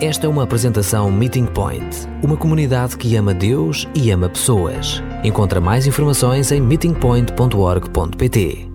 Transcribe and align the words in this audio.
Esta 0.00 0.26
é 0.26 0.28
uma 0.28 0.44
apresentação 0.44 1.10
Meeting 1.10 1.52
Point, 1.52 2.06
uma 2.22 2.36
comunidade 2.36 2.96
que 2.96 3.16
ama 3.16 3.34
Deus 3.34 3.84
e 3.96 4.12
ama 4.12 4.28
pessoas. 4.28 5.02
Encontra 5.24 5.60
mais 5.60 5.88
informações 5.88 6.52
em 6.52 6.60
meetingpoint.org.pt. 6.60 8.68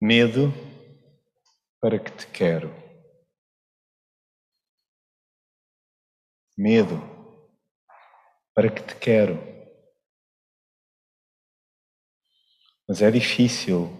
Medo 0.00 0.54
para 1.78 1.98
que 1.98 2.10
te 2.12 2.26
quero. 2.28 2.74
Medo 6.56 6.98
para 8.54 8.70
que 8.70 8.82
te 8.82 8.96
quero. 8.96 9.38
Mas 12.88 13.02
é 13.02 13.10
difícil 13.10 13.90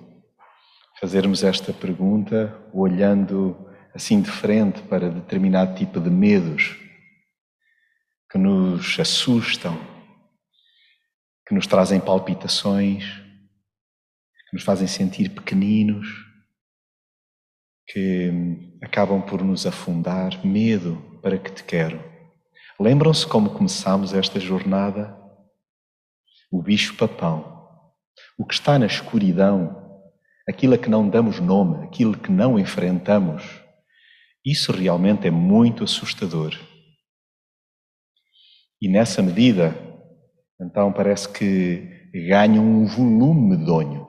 fazermos 0.99 1.45
esta 1.45 1.75
pergunta 1.75 2.59
olhando 2.73 3.71
assim 3.95 4.21
de 4.23 4.31
frente 4.31 4.81
para 4.83 5.11
determinado 5.11 5.75
tipo 5.75 6.01
de 6.01 6.11
medos 6.11 6.77
que 8.31 8.39
nos 8.39 8.99
assustam, 8.99 9.79
que 11.47 11.55
nos 11.55 11.67
trazem 11.67 12.01
palpitações, 12.01 13.05
que 14.49 14.55
nos 14.55 14.63
fazem 14.63 14.87
sentir 14.87 15.29
pequeninos, 15.31 16.07
que 17.87 18.79
acabam 18.83 19.21
por 19.21 19.43
nos 19.43 19.67
afundar. 19.67 20.45
Medo 20.45 20.97
para 21.23 21.37
que 21.37 21.53
te 21.53 21.63
quero. 21.63 22.03
Lembram-se 22.81 23.27
como 23.27 23.51
começámos 23.51 24.15
esta 24.15 24.41
jornada? 24.41 25.17
O 26.51 26.63
bicho-papão, 26.63 27.71
o 28.39 28.47
que 28.47 28.55
está 28.55 28.79
na 28.79 28.87
escuridão, 28.87 30.11
aquilo 30.49 30.75
a 30.75 30.79
que 30.79 30.89
não 30.89 31.09
damos 31.09 31.39
nome, 31.39 31.85
aquilo 31.85 32.17
que 32.17 32.31
não 32.31 32.59
enfrentamos 32.59 33.62
isso 34.45 34.73
realmente 34.73 35.27
é 35.27 35.31
muito 35.31 35.85
assustador. 35.85 36.59
E 38.81 38.89
nessa 38.89 39.23
medida, 39.23 39.77
então 40.61 40.93
parece 40.93 41.29
que 41.29 42.11
ganha 42.13 42.61
um 42.61 42.85
volume 42.85 43.57
medonho. 43.57 44.07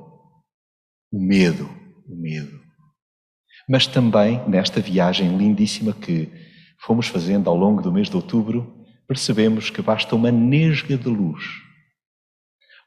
O 1.11 1.19
medo, 1.19 1.69
o 2.08 2.16
medo. 2.16 2.59
Mas 3.69 3.85
também 3.85 4.43
nesta 4.49 4.81
viagem 4.81 5.38
lindíssima 5.38 5.93
que 5.93 6.31
fomos 6.81 7.08
fazendo 7.08 7.49
ao 7.49 7.55
longo 7.55 7.83
do 7.83 7.93
mês 7.93 8.09
de 8.09 8.15
outubro, 8.15 8.83
percebemos 9.08 9.69
que 9.69 9.81
basta 9.81 10.15
uma 10.15 10.31
nesga 10.31 10.97
de 10.97 11.08
luz. 11.08 11.43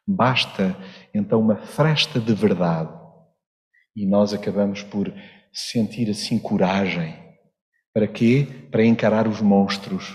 Basta 0.04 0.76
então 1.14 1.40
uma 1.40 1.56
fresta 1.56 2.18
de 2.18 2.34
verdade. 2.34 2.92
E 3.94 4.04
nós 4.04 4.34
acabamos 4.34 4.82
por 4.82 5.12
sentir 5.52 6.10
assim 6.10 6.38
coragem 6.38 7.25
para 7.96 8.06
quê? 8.06 8.46
Para 8.70 8.84
encarar 8.84 9.26
os 9.26 9.40
monstros. 9.40 10.14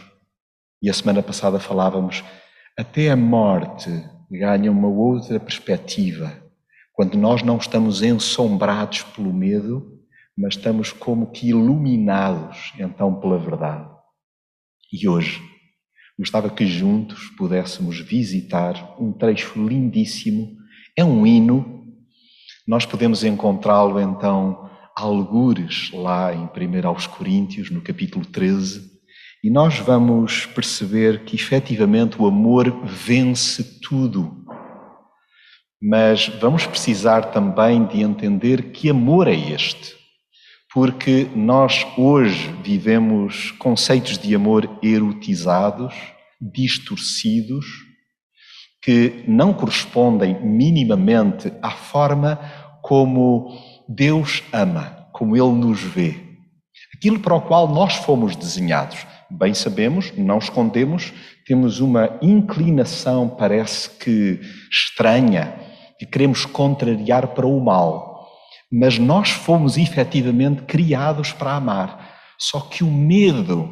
E 0.83 0.87
a 0.87 0.93
semana 0.93 1.23
passada 1.23 1.59
falávamos, 1.59 2.23
até 2.77 3.09
a 3.09 3.15
morte 3.15 3.89
ganha 4.29 4.71
uma 4.71 4.87
outra 4.87 5.39
perspectiva. 5.39 6.31
Quando 6.93 7.17
nós 7.17 7.41
não 7.41 7.57
estamos 7.57 8.03
ensombrados 8.03 9.01
pelo 9.01 9.33
medo, 9.33 9.99
mas 10.37 10.53
estamos 10.53 10.93
como 10.93 11.31
que 11.31 11.49
iluminados 11.49 12.71
então 12.77 13.19
pela 13.19 13.39
verdade. 13.39 13.89
E 14.93 15.09
hoje 15.09 15.41
gostava 16.19 16.51
que 16.51 16.67
juntos 16.67 17.29
pudéssemos 17.35 17.99
visitar 17.99 18.95
um 19.01 19.11
trecho 19.11 19.59
lindíssimo, 19.59 20.55
é 20.95 21.03
um 21.03 21.25
hino, 21.25 21.83
nós 22.67 22.85
podemos 22.85 23.23
encontrá-lo 23.23 23.99
então 23.99 24.69
algures 25.01 25.91
lá 25.91 26.33
em 26.33 26.43
1 26.45 26.87
aos 26.87 27.07
Coríntios, 27.07 27.71
no 27.71 27.81
capítulo 27.81 28.25
13, 28.25 28.91
e 29.43 29.49
nós 29.49 29.79
vamos 29.79 30.45
perceber 30.45 31.23
que 31.23 31.35
efetivamente 31.35 32.21
o 32.21 32.27
amor 32.27 32.85
vence 32.85 33.79
tudo. 33.81 34.45
Mas 35.81 36.27
vamos 36.27 36.67
precisar 36.67 37.31
também 37.31 37.85
de 37.85 38.01
entender 38.01 38.71
que 38.71 38.89
amor 38.89 39.27
é 39.27 39.35
este. 39.35 39.95
Porque 40.71 41.27
nós 41.35 41.85
hoje 41.97 42.53
vivemos 42.63 43.51
conceitos 43.51 44.19
de 44.19 44.35
amor 44.35 44.69
erotizados, 44.83 45.95
distorcidos, 46.39 47.65
que 48.83 49.23
não 49.27 49.53
correspondem 49.53 50.39
minimamente 50.45 51.51
à 51.61 51.71
forma 51.71 52.39
como 52.81 53.70
Deus 53.95 54.41
ama, 54.53 55.07
como 55.11 55.35
Ele 55.35 55.51
nos 55.51 55.81
vê. 55.81 56.15
Aquilo 56.95 57.19
para 57.19 57.35
o 57.35 57.41
qual 57.41 57.67
nós 57.67 57.95
fomos 57.95 58.35
desenhados. 58.35 59.05
Bem 59.29 59.53
sabemos, 59.53 60.13
não 60.17 60.37
escondemos, 60.37 61.13
temos 61.45 61.79
uma 61.79 62.17
inclinação, 62.21 63.27
parece 63.27 63.89
que 63.89 64.39
estranha, 64.71 65.53
que 65.99 66.05
queremos 66.05 66.45
contrariar 66.45 67.27
para 67.29 67.45
o 67.45 67.59
mal. 67.59 68.29
Mas 68.71 68.97
nós 68.97 69.29
fomos 69.29 69.77
efetivamente 69.77 70.61
criados 70.63 71.33
para 71.33 71.55
amar. 71.55 72.15
Só 72.39 72.61
que 72.61 72.83
o 72.83 72.91
medo 72.91 73.69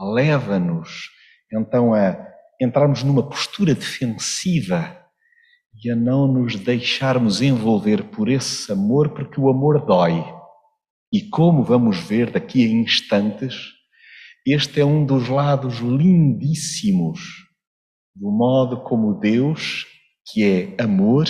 leva-nos 0.00 1.10
então 1.52 1.92
a 1.92 2.16
entrarmos 2.60 3.02
numa 3.02 3.28
postura 3.28 3.74
defensiva 3.74 5.01
e 5.84 5.90
a 5.90 5.96
não 5.96 6.26
nos 6.26 6.56
deixarmos 6.56 7.42
envolver 7.42 8.04
por 8.10 8.28
esse 8.28 8.70
amor, 8.70 9.10
porque 9.10 9.40
o 9.40 9.50
amor 9.50 9.84
dói. 9.84 10.24
E 11.12 11.22
como 11.28 11.62
vamos 11.64 11.98
ver 11.98 12.30
daqui 12.30 12.64
a 12.64 12.68
instantes, 12.68 13.54
este 14.46 14.80
é 14.80 14.84
um 14.84 15.04
dos 15.04 15.28
lados 15.28 15.78
lindíssimos 15.78 17.20
do 18.14 18.30
modo 18.30 18.82
como 18.82 19.18
Deus, 19.18 19.86
que 20.26 20.44
é 20.44 20.82
amor, 20.82 21.26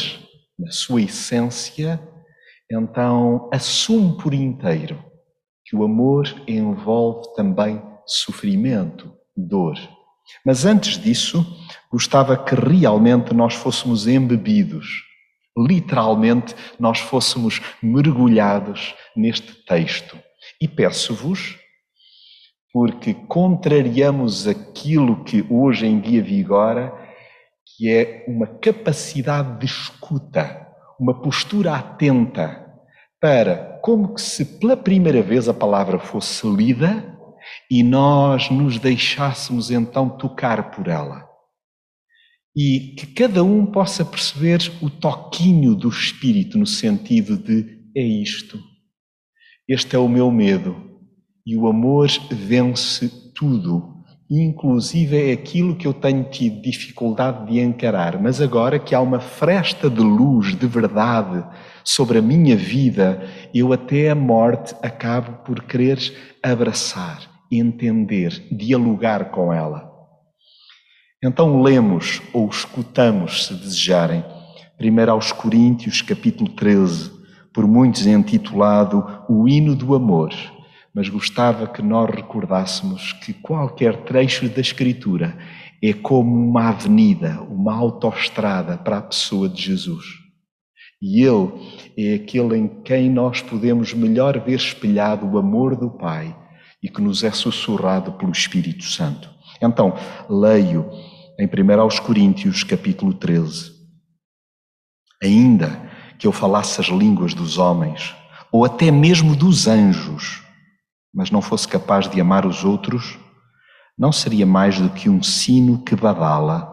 na 0.58 0.70
sua 0.70 1.02
essência, 1.02 2.00
então 2.70 3.48
assume 3.52 4.16
por 4.18 4.34
inteiro 4.34 5.02
que 5.64 5.76
o 5.76 5.84
amor 5.84 6.26
envolve 6.46 7.34
também 7.34 7.80
sofrimento, 8.06 9.12
dor. 9.36 9.76
Mas 10.44 10.64
antes 10.64 10.98
disso, 10.98 11.44
gostava 11.90 12.36
que 12.36 12.54
realmente 12.54 13.34
nós 13.34 13.54
fôssemos 13.54 14.06
embebidos, 14.06 15.02
literalmente 15.56 16.54
nós 16.78 16.98
fôssemos 16.98 17.60
mergulhados 17.82 18.94
neste 19.16 19.52
texto. 19.64 20.18
E 20.60 20.66
peço-vos, 20.66 21.56
porque 22.72 23.12
contrariamos 23.12 24.48
aquilo 24.48 25.22
que 25.24 25.44
hoje 25.50 25.86
em 25.86 26.00
dia 26.00 26.22
vigora, 26.22 26.92
que 27.76 27.90
é 27.90 28.24
uma 28.26 28.46
capacidade 28.46 29.58
de 29.58 29.66
escuta, 29.66 30.66
uma 30.98 31.20
postura 31.20 31.74
atenta 31.74 32.62
para, 33.20 33.78
como 33.82 34.14
que 34.14 34.20
se 34.20 34.58
pela 34.58 34.76
primeira 34.76 35.22
vez 35.22 35.48
a 35.48 35.54
palavra 35.54 35.98
fosse 35.98 36.46
lida, 36.46 37.11
e 37.72 37.82
nós 37.82 38.50
nos 38.50 38.78
deixássemos 38.78 39.70
então 39.70 40.06
tocar 40.06 40.72
por 40.72 40.88
ela. 40.88 41.26
E 42.54 42.94
que 42.98 43.06
cada 43.06 43.42
um 43.42 43.64
possa 43.64 44.04
perceber 44.04 44.60
o 44.82 44.90
toquinho 44.90 45.74
do 45.74 45.88
Espírito 45.88 46.58
no 46.58 46.66
sentido 46.66 47.34
de 47.34 47.80
é 47.96 48.02
isto. 48.02 48.60
Este 49.66 49.96
é 49.96 49.98
o 49.98 50.06
meu 50.06 50.30
medo. 50.30 50.76
E 51.46 51.56
o 51.56 51.66
amor 51.66 52.08
vence 52.30 53.10
tudo, 53.34 54.04
inclusive 54.30 55.30
é 55.30 55.32
aquilo 55.32 55.74
que 55.74 55.86
eu 55.86 55.94
tenho 55.94 56.24
tido 56.24 56.60
dificuldade 56.60 57.50
de 57.50 57.58
encarar. 57.58 58.20
Mas 58.20 58.38
agora 58.42 58.78
que 58.78 58.94
há 58.94 59.00
uma 59.00 59.18
fresta 59.18 59.88
de 59.88 60.02
luz, 60.02 60.54
de 60.54 60.66
verdade, 60.66 61.42
sobre 61.82 62.18
a 62.18 62.22
minha 62.22 62.54
vida, 62.54 63.26
eu 63.54 63.72
até 63.72 64.10
a 64.10 64.14
morte 64.14 64.74
acabo 64.82 65.42
por 65.42 65.62
querer 65.62 65.98
abraçar 66.42 67.31
entender, 67.58 68.46
dialogar 68.50 69.30
com 69.30 69.52
ela. 69.52 69.90
Então 71.22 71.62
lemos 71.62 72.20
ou 72.32 72.48
escutamos, 72.48 73.46
se 73.46 73.54
desejarem, 73.54 74.24
primeiro 74.76 75.12
aos 75.12 75.30
Coríntios, 75.30 76.02
capítulo 76.02 76.50
13, 76.50 77.10
por 77.52 77.66
muitos 77.66 78.06
intitulado 78.06 79.06
O 79.28 79.48
Hino 79.48 79.76
do 79.76 79.94
Amor, 79.94 80.32
mas 80.94 81.08
gostava 81.08 81.66
que 81.66 81.82
nós 81.82 82.10
recordássemos 82.10 83.12
que 83.12 83.32
qualquer 83.32 84.04
trecho 84.04 84.48
da 84.48 84.60
Escritura 84.60 85.36
é 85.82 85.92
como 85.92 86.34
uma 86.34 86.70
avenida, 86.70 87.40
uma 87.42 87.74
autoestrada 87.74 88.76
para 88.76 88.98
a 88.98 89.02
pessoa 89.02 89.48
de 89.48 89.62
Jesus. 89.62 90.04
E 91.00 91.22
Ele 91.22 91.50
é 91.98 92.14
aquele 92.14 92.56
em 92.56 92.68
quem 92.82 93.10
nós 93.10 93.42
podemos 93.42 93.92
melhor 93.92 94.40
ver 94.40 94.54
espelhado 94.54 95.26
o 95.26 95.38
amor 95.38 95.76
do 95.76 95.90
Pai 95.90 96.36
e 96.82 96.88
que 96.88 97.00
nos 97.00 97.22
é 97.22 97.30
sussurrado 97.30 98.12
pelo 98.12 98.32
Espírito 98.32 98.84
Santo. 98.84 99.30
Então, 99.60 99.94
leio 100.28 100.90
em 101.38 101.46
1 101.46 101.80
aos 101.80 102.00
Coríntios, 102.00 102.64
capítulo 102.64 103.14
13. 103.14 103.72
Ainda 105.22 105.90
que 106.18 106.26
eu 106.26 106.32
falasse 106.32 106.80
as 106.80 106.88
línguas 106.88 107.34
dos 107.34 107.58
homens, 107.58 108.14
ou 108.50 108.64
até 108.64 108.90
mesmo 108.90 109.36
dos 109.36 109.66
anjos, 109.66 110.42
mas 111.14 111.30
não 111.30 111.40
fosse 111.40 111.68
capaz 111.68 112.08
de 112.08 112.20
amar 112.20 112.44
os 112.44 112.64
outros, 112.64 113.18
não 113.96 114.10
seria 114.10 114.46
mais 114.46 114.80
do 114.80 114.90
que 114.90 115.08
um 115.08 115.22
sino 115.22 115.78
que 115.84 115.94
badala 115.94 116.68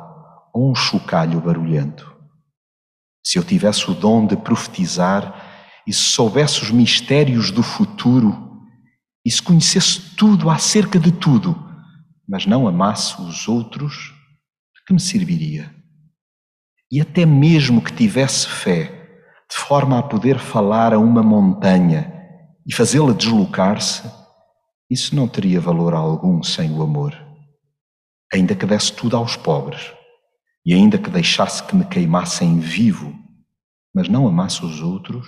ou 0.53 0.71
um 0.71 0.75
chocalho 0.75 1.39
barulhento. 1.39 2.15
Se 3.23 3.37
eu 3.37 3.43
tivesse 3.43 3.91
o 3.91 3.93
dom 3.93 4.25
de 4.25 4.35
profetizar 4.35 5.81
e 5.85 5.93
se 5.93 6.01
soubesse 6.01 6.63
os 6.63 6.71
mistérios 6.71 7.51
do 7.51 7.61
futuro 7.61 8.48
e 9.29 9.31
se 9.31 9.43
conhecesse 9.43 10.15
tudo 10.15 10.49
acerca 10.49 10.99
de 10.99 11.11
tudo, 11.11 11.55
mas 12.27 12.47
não 12.47 12.67
amasse 12.67 13.21
os 13.21 13.47
outros, 13.47 14.11
de 14.75 14.83
que 14.87 14.91
me 14.91 14.99
serviria? 14.99 15.71
E 16.91 16.99
até 16.99 17.27
mesmo 17.27 17.79
que 17.79 17.93
tivesse 17.93 18.47
fé, 18.47 18.85
de 19.47 19.55
forma 19.55 19.99
a 19.99 20.01
poder 20.01 20.39
falar 20.39 20.95
a 20.95 20.97
uma 20.97 21.21
montanha 21.21 22.11
e 22.65 22.73
fazê-la 22.73 23.13
deslocar-se, 23.13 24.11
isso 24.89 25.15
não 25.15 25.27
teria 25.27 25.61
valor 25.61 25.93
algum 25.93 26.41
sem 26.41 26.71
o 26.71 26.81
amor. 26.81 27.15
Ainda 28.33 28.55
que 28.55 28.65
desse 28.65 28.91
tudo 28.93 29.15
aos 29.15 29.35
pobres, 29.35 29.93
e 30.65 30.73
ainda 30.73 30.97
que 30.97 31.11
deixasse 31.11 31.63
que 31.63 31.75
me 31.75 31.85
queimassem 31.85 32.59
vivo, 32.59 33.13
mas 33.93 34.09
não 34.09 34.27
amasse 34.27 34.65
os 34.65 34.81
outros, 34.81 35.27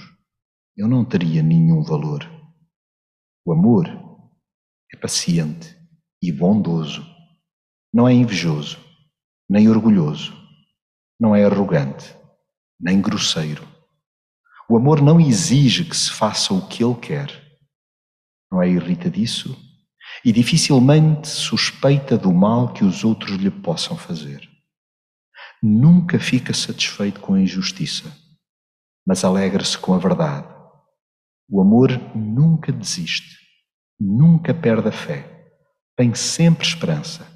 eu 0.76 0.88
não 0.88 1.06
teria 1.06 1.44
nenhum 1.44 1.84
valor. 1.84 2.41
O 3.44 3.52
amor 3.52 3.88
é 4.94 4.98
paciente 4.98 5.76
e 6.22 6.32
bondoso, 6.32 7.04
não 7.92 8.08
é 8.08 8.14
invejoso, 8.14 8.78
nem 9.50 9.68
orgulhoso, 9.68 10.34
não 11.20 11.36
é 11.36 11.44
arrogante, 11.44 12.16
nem 12.80 13.02
grosseiro. 13.02 13.68
O 14.70 14.78
amor 14.78 15.02
não 15.02 15.20
exige 15.20 15.84
que 15.84 15.98
se 15.98 16.12
faça 16.12 16.54
o 16.54 16.68
que 16.68 16.84
ele 16.84 16.96
quer, 16.96 17.60
não 18.52 18.62
é 18.62 18.70
irritadiço 18.70 19.58
e 20.24 20.32
dificilmente 20.32 21.28
suspeita 21.28 22.18
do 22.18 22.32
mal 22.32 22.74
que 22.74 22.84
os 22.84 23.04
outros 23.04 23.38
lhe 23.38 23.50
possam 23.50 23.98
fazer. 23.98 24.48
Nunca 25.64 26.20
fica 26.20 26.54
satisfeito 26.54 27.20
com 27.20 27.34
a 27.34 27.42
injustiça, 27.42 28.16
mas 29.06 29.24
alegra-se 29.24 29.78
com 29.78 29.94
a 29.94 29.98
verdade. 29.98 30.61
O 31.54 31.60
amor 31.60 31.92
nunca 32.16 32.72
desiste, 32.72 33.36
nunca 34.00 34.54
perde 34.54 34.88
a 34.88 34.92
fé, 34.92 35.50
tem 35.98 36.16
sempre 36.16 36.66
esperança 36.66 37.28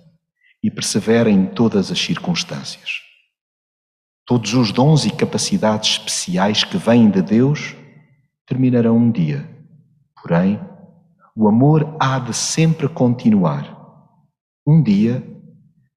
e 0.64 0.72
persevera 0.72 1.30
em 1.30 1.46
todas 1.46 1.92
as 1.92 2.00
circunstâncias. 2.00 3.02
Todos 4.26 4.54
os 4.54 4.72
dons 4.72 5.06
e 5.06 5.12
capacidades 5.12 5.98
especiais 5.98 6.64
que 6.64 6.78
vêm 6.78 7.12
de 7.12 7.22
Deus 7.22 7.76
terminarão 8.48 8.96
um 8.96 9.12
dia, 9.12 9.50
porém, 10.16 10.62
o 11.36 11.50
amor 11.50 11.98
há 12.00 12.18
de 12.18 12.34
sempre 12.34 12.88
continuar. 12.88 13.76
Um 14.66 14.82
dia, 14.82 15.22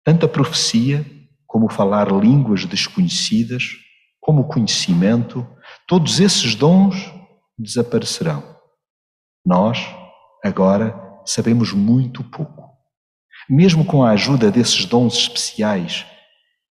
tanto 0.03 0.26
a 0.26 0.29
profecia, 0.29 1.06
como 1.47 1.71
falar 1.71 2.11
línguas 2.11 2.64
desconhecidas, 2.64 3.76
como 4.21 4.41
o 4.41 4.49
conhecimento, 4.49 5.47
todos 5.87 6.19
esses 6.19 6.56
dons 6.56 7.17
desaparecerão. 7.58 8.56
Nós, 9.44 9.78
agora, 10.44 10.94
sabemos 11.25 11.72
muito 11.72 12.22
pouco. 12.22 12.69
Mesmo 13.49 13.84
com 13.84 14.05
a 14.05 14.10
ajuda 14.10 14.50
desses 14.50 14.84
dons 14.84 15.14
especiais 15.14 16.06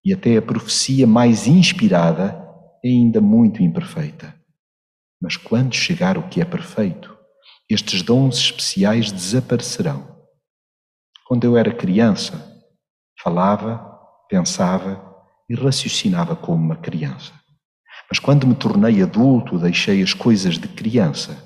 e 0.06 0.14
até 0.14 0.38
a 0.38 0.42
profecia 0.42 1.06
mais 1.06 1.48
inspirada, 1.48 2.44
é 2.84 2.88
ainda 2.88 3.20
muito 3.20 3.64
imperfeita. 3.64 4.34
Mas 5.22 5.36
quando 5.36 5.74
chegar 5.74 6.18
o 6.18 6.30
que 6.30 6.40
é 6.40 6.46
perfeito, 6.46 7.18
estes 7.70 8.02
dons 8.02 8.38
especiais 8.38 9.12
desaparecerão. 9.12 10.16
Quando 11.26 11.44
eu 11.44 11.58
era 11.58 11.74
criança, 11.74 12.56
falava, 13.22 14.00
pensava 14.30 15.04
e 15.50 15.56
raciocinava 15.56 16.36
como 16.36 16.64
uma 16.64 16.78
criança. 16.78 17.34
Mas 18.10 18.20
quando 18.20 18.48
me 18.48 18.56
tornei 18.56 19.02
adulto, 19.02 19.60
deixei 19.60 20.02
as 20.02 20.14
coisas 20.14 20.58
de 20.58 20.68
criança. 20.68 21.38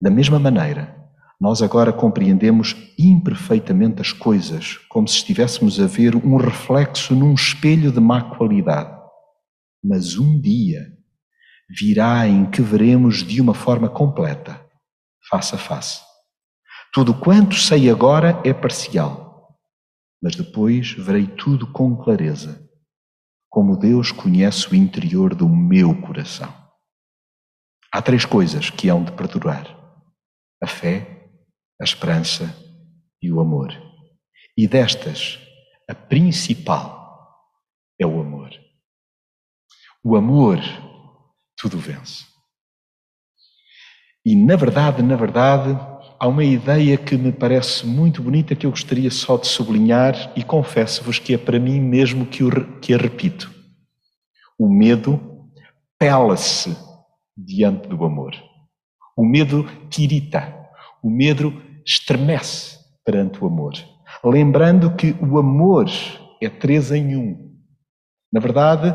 Da 0.00 0.10
mesma 0.10 0.38
maneira, 0.38 0.94
nós 1.40 1.62
agora 1.62 1.92
compreendemos 1.92 2.74
imperfeitamente 2.98 4.00
as 4.00 4.12
coisas, 4.12 4.78
como 4.88 5.06
se 5.06 5.16
estivéssemos 5.16 5.78
a 5.80 5.86
ver 5.86 6.16
um 6.16 6.36
reflexo 6.36 7.14
num 7.14 7.34
espelho 7.34 7.92
de 7.92 8.00
má 8.00 8.22
qualidade. 8.22 8.94
Mas 9.82 10.18
um 10.18 10.40
dia 10.40 10.86
virá 11.68 12.26
em 12.26 12.50
que 12.50 12.62
veremos 12.62 13.22
de 13.22 13.40
uma 13.40 13.54
forma 13.54 13.88
completa 13.88 14.64
face 15.28 15.54
a 15.54 15.58
face. 15.58 16.00
Tudo 16.92 17.12
quanto 17.12 17.54
sei 17.56 17.90
agora 17.90 18.40
é 18.44 18.54
parcial, 18.54 19.58
mas 20.22 20.34
depois 20.34 20.92
verei 20.92 21.26
tudo 21.26 21.70
com 21.70 21.96
clareza, 21.96 22.65
como 23.56 23.74
Deus 23.74 24.12
conhece 24.12 24.70
o 24.70 24.74
interior 24.74 25.34
do 25.34 25.48
meu 25.48 25.98
coração. 26.02 26.54
Há 27.90 28.02
três 28.02 28.26
coisas 28.26 28.68
que 28.68 28.90
hão 28.90 29.02
de 29.02 29.12
perdurar: 29.12 29.66
a 30.62 30.66
fé, 30.66 31.26
a 31.80 31.84
esperança 31.84 32.54
e 33.22 33.32
o 33.32 33.40
amor. 33.40 33.72
E 34.58 34.68
destas, 34.68 35.38
a 35.88 35.94
principal 35.94 37.34
é 37.98 38.06
o 38.06 38.20
amor. 38.20 38.50
O 40.04 40.16
amor 40.16 40.58
tudo 41.56 41.78
vence. 41.78 42.26
E 44.22 44.36
na 44.36 44.56
verdade, 44.56 45.02
na 45.02 45.16
verdade, 45.16 45.70
há 46.18 46.26
uma 46.26 46.44
ideia 46.44 46.96
que 46.96 47.16
me 47.16 47.32
parece 47.32 47.86
muito 47.86 48.22
bonita 48.22 48.54
que 48.54 48.66
eu 48.66 48.70
gostaria 48.70 49.10
só 49.10 49.36
de 49.36 49.46
sublinhar 49.46 50.32
e 50.36 50.42
confesso-vos 50.42 51.18
que 51.18 51.34
é 51.34 51.38
para 51.38 51.58
mim 51.58 51.80
mesmo 51.80 52.26
que, 52.26 52.42
o, 52.42 52.78
que 52.78 52.94
a 52.94 52.96
repito. 52.96 53.50
O 54.58 54.68
medo 54.68 55.20
pela-se 55.98 56.76
diante 57.36 57.88
do 57.88 58.04
amor. 58.04 58.34
O 59.16 59.24
medo 59.24 59.66
tirita. 59.90 60.54
O 61.02 61.10
medo 61.10 61.62
estremece 61.84 62.78
perante 63.04 63.42
o 63.42 63.46
amor. 63.46 63.74
Lembrando 64.24 64.94
que 64.94 65.14
o 65.20 65.38
amor 65.38 65.86
é 66.42 66.48
três 66.48 66.90
em 66.90 67.16
um. 67.16 67.54
Na 68.32 68.40
verdade, 68.40 68.94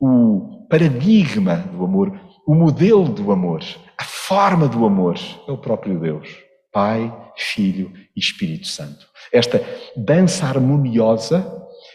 o 0.00 0.66
paradigma 0.68 1.56
do 1.56 1.84
amor, 1.84 2.18
o 2.46 2.54
modelo 2.54 3.08
do 3.08 3.32
amor, 3.32 3.62
a 3.96 4.04
forma 4.04 4.68
do 4.68 4.84
amor 4.84 5.18
é 5.48 5.52
o 5.52 5.58
próprio 5.58 5.98
Deus, 5.98 6.28
Pai, 6.72 7.12
Filho 7.36 7.92
e 8.14 8.20
Espírito 8.20 8.66
Santo. 8.66 9.06
Esta 9.32 9.62
dança 9.96 10.46
harmoniosa 10.46 11.46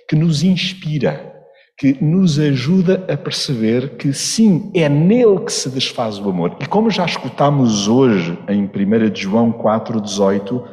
que 0.08 0.15
nos 0.15 0.44
inspira, 0.44 1.34
que 1.77 2.03
nos 2.03 2.39
ajuda 2.39 3.06
a 3.08 3.15
perceber 3.15 3.96
que 3.98 4.12
sim, 4.12 4.72
é 4.75 4.89
nele 4.89 5.39
que 5.46 5.51
se 5.51 5.70
desfaz 5.70 6.18
o 6.18 6.29
amor. 6.29 6.58
E 6.60 6.65
como 6.65 6.89
já 6.89 7.06
escutamos 7.06 7.88
hoje 7.88 8.38
em 8.50 8.63
1 8.63 9.15
João 9.15 9.51
4,18, 9.51 10.68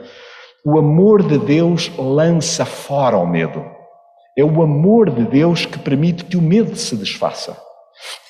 o 0.64 0.78
amor 0.78 1.22
de 1.22 1.38
Deus 1.38 1.92
lança 1.96 2.64
fora 2.64 3.16
o 3.16 3.26
medo. 3.26 3.64
É 4.36 4.44
o 4.44 4.62
amor 4.62 5.10
de 5.10 5.24
Deus 5.24 5.64
que 5.64 5.78
permite 5.78 6.24
que 6.24 6.36
o 6.36 6.42
medo 6.42 6.74
se 6.76 6.96
desfaça. 6.96 7.65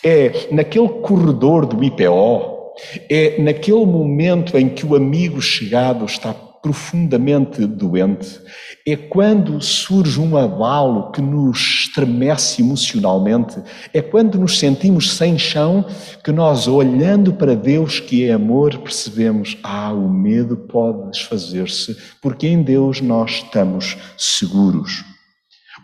É 0.05 0.49
naquele 0.51 0.89
corredor 0.89 1.67
do 1.67 1.83
IPO, 1.83 2.75
é 3.11 3.41
naquele 3.41 3.85
momento 3.85 4.57
em 4.57 4.69
que 4.69 4.87
o 4.87 4.95
amigo 4.95 5.41
chegado 5.41 6.05
está 6.05 6.35
profundamente 6.67 7.65
doente, 7.65 8.41
é 8.85 8.97
quando 8.97 9.61
surge 9.61 10.19
um 10.21 10.37
abalo 10.37 11.13
que 11.13 11.21
nos 11.21 11.85
estremece 11.87 12.61
emocionalmente, 12.61 13.57
é 13.95 14.03
quando 14.03 14.37
nos 14.37 14.59
sentimos 14.59 15.13
sem 15.13 15.39
chão 15.39 15.85
que 16.25 16.33
nós, 16.33 16.67
olhando 16.67 17.33
para 17.33 17.55
Deus 17.55 18.01
que 18.01 18.29
é 18.29 18.33
amor, 18.33 18.79
percebemos: 18.79 19.57
ah, 19.63 19.93
o 19.93 20.09
medo 20.09 20.57
pode 20.57 21.11
desfazer-se, 21.11 21.97
porque 22.21 22.49
em 22.49 22.63
Deus 22.63 23.01
nós 23.01 23.43
estamos 23.45 23.97
seguros. 24.19 25.05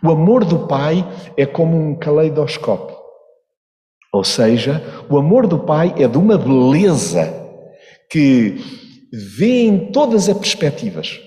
O 0.03 0.11
amor 0.11 0.43
do 0.43 0.67
Pai 0.67 1.07
é 1.37 1.45
como 1.45 1.77
um 1.77 1.95
caleidoscópio. 1.95 2.92
Ou 4.13 4.23
seja, 4.23 4.83
o 5.09 5.17
amor 5.17 5.47
do 5.47 5.57
Pai 5.57 5.95
é 5.97 6.07
de 6.07 6.19
uma 6.19 6.37
beleza 6.37 7.33
que 8.11 8.57
vê 9.11 9.65
em 9.65 9.91
todas 9.91 10.29
as 10.29 10.37
perspectivas. 10.37 11.19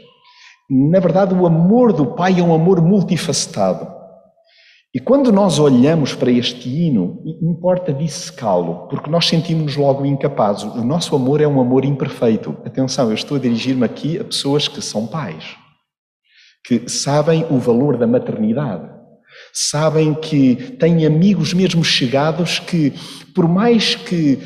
Na 0.70 1.00
verdade, 1.00 1.34
o 1.34 1.44
amor 1.44 1.92
do 1.92 2.06
Pai 2.14 2.38
é 2.38 2.42
um 2.42 2.54
amor 2.54 2.80
multifacetado. 2.80 3.92
E 4.94 5.00
quando 5.00 5.32
nós 5.32 5.58
olhamos 5.58 6.14
para 6.14 6.30
este 6.30 6.68
hino, 6.68 7.22
importa 7.42 7.92
dissecá-lo, 7.92 8.86
porque 8.88 9.10
nós 9.10 9.26
sentimos-nos 9.26 9.76
logo 9.76 10.06
incapazes. 10.06 10.62
O 10.62 10.84
nosso 10.84 11.14
amor 11.16 11.40
é 11.40 11.46
um 11.46 11.60
amor 11.60 11.84
imperfeito. 11.84 12.56
Atenção, 12.64 13.08
eu 13.08 13.14
estou 13.14 13.36
a 13.36 13.40
dirigir-me 13.40 13.84
aqui 13.84 14.18
a 14.18 14.24
pessoas 14.24 14.68
que 14.68 14.80
são 14.80 15.08
pais, 15.08 15.56
que 16.64 16.88
sabem 16.88 17.44
o 17.50 17.58
valor 17.58 17.98
da 17.98 18.06
maternidade 18.06 18.95
Sabem 19.58 20.12
que 20.12 20.54
têm 20.78 21.06
amigos 21.06 21.54
mesmo 21.54 21.82
chegados 21.82 22.58
que, 22.58 22.92
por 23.34 23.48
mais 23.48 23.94
que 23.94 24.38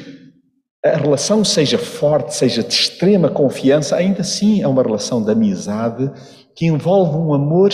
a 0.84 0.96
relação 0.96 1.44
seja 1.44 1.76
forte, 1.76 2.32
seja 2.32 2.62
de 2.62 2.72
extrema 2.72 3.28
confiança, 3.28 3.96
ainda 3.96 4.20
assim 4.20 4.62
é 4.62 4.68
uma 4.68 4.84
relação 4.84 5.20
de 5.20 5.32
amizade 5.32 6.08
que 6.54 6.66
envolve 6.66 7.16
um 7.16 7.34
amor 7.34 7.72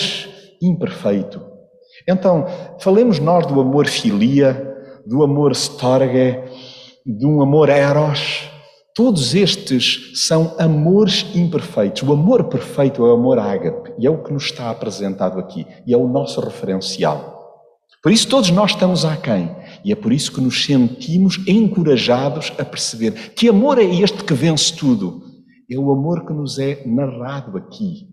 imperfeito. 0.63 1.45
Então, 2.09 2.47
falemos 2.81 3.19
nós 3.19 3.45
do 3.45 3.61
amor 3.61 3.87
filia, 3.87 4.75
do 5.05 5.23
amor 5.23 5.53
storge, 5.53 6.41
de 7.05 7.27
um 7.27 7.43
amor 7.43 7.69
eros. 7.69 8.51
Todos 8.97 9.35
estes 9.35 10.13
são 10.15 10.57
amores 10.59 11.27
imperfeitos. 11.35 12.03
O 12.03 12.15
amor 12.15 12.45
perfeito 12.45 13.05
é 13.05 13.11
o 13.11 13.13
amor 13.13 13.39
ágape, 13.39 13.93
e 13.99 14.07
é 14.07 14.11
o 14.11 14.23
que 14.23 14.33
nos 14.33 14.45
está 14.45 14.71
apresentado 14.71 15.39
aqui, 15.39 15.67
e 15.87 15.93
é 15.93 15.97
o 15.99 16.09
nosso 16.09 16.41
referencial. 16.41 17.37
Por 18.03 18.11
isso, 18.11 18.27
todos 18.27 18.51
nós 18.51 18.71
estamos 18.71 19.05
aquém, 19.05 19.55
e 19.85 19.93
é 19.93 19.95
por 19.95 20.15
isso 20.15 20.33
que 20.33 20.41
nos 20.41 20.65
sentimos 20.65 21.39
encorajados 21.47 22.55
a 22.59 22.65
perceber 22.65 23.35
que 23.35 23.51
amor 23.51 23.79
é 23.79 23.85
este 23.85 24.25
que 24.25 24.33
vence 24.33 24.75
tudo. 24.75 25.21
É 25.71 25.77
o 25.77 25.93
amor 25.93 26.25
que 26.25 26.33
nos 26.33 26.59
é 26.59 26.83
narrado 26.87 27.59
aqui. 27.59 28.09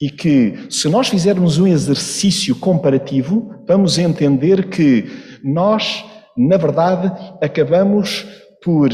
E 0.00 0.08
que, 0.08 0.66
se 0.70 0.88
nós 0.88 1.08
fizermos 1.08 1.58
um 1.58 1.66
exercício 1.66 2.56
comparativo, 2.56 3.50
vamos 3.68 3.98
entender 3.98 4.70
que 4.70 5.10
nós, 5.44 6.02
na 6.34 6.56
verdade, 6.56 7.12
acabamos 7.42 8.24
por 8.64 8.90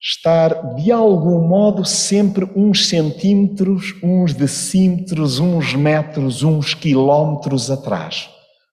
estar 0.00 0.76
de 0.76 0.92
algum 0.92 1.40
modo 1.46 1.84
sempre 1.84 2.48
uns 2.54 2.88
centímetros, 2.88 3.94
uns 4.02 4.32
decímetros, 4.32 5.38
uns 5.40 5.74
metros, 5.74 6.42
uns 6.42 6.72
quilómetros 6.72 7.70
atrás. 7.70 8.30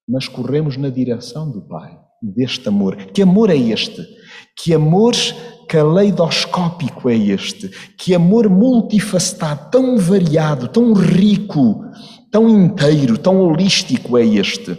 Mas 0.08 0.28
corremos 0.28 0.78
na 0.78 0.90
direção 0.90 1.50
do 1.50 1.62
Pai, 1.62 1.98
deste 2.22 2.68
amor. 2.68 2.96
Que 2.96 3.24
amor 3.24 3.50
é 3.50 3.58
este? 3.58 4.06
Que 4.56 4.74
amor 4.74 5.16
caleidoscópico 5.68 7.10
é 7.10 7.16
este? 7.16 7.70
Que 7.98 8.14
amor 8.14 8.48
multifacetado, 8.48 9.72
tão 9.72 9.98
variado, 9.98 10.68
tão 10.68 10.94
rico, 10.94 11.84
tão 12.32 12.48
inteiro, 12.48 13.18
tão 13.18 13.42
holístico 13.42 14.16
é 14.16 14.24
este? 14.24 14.78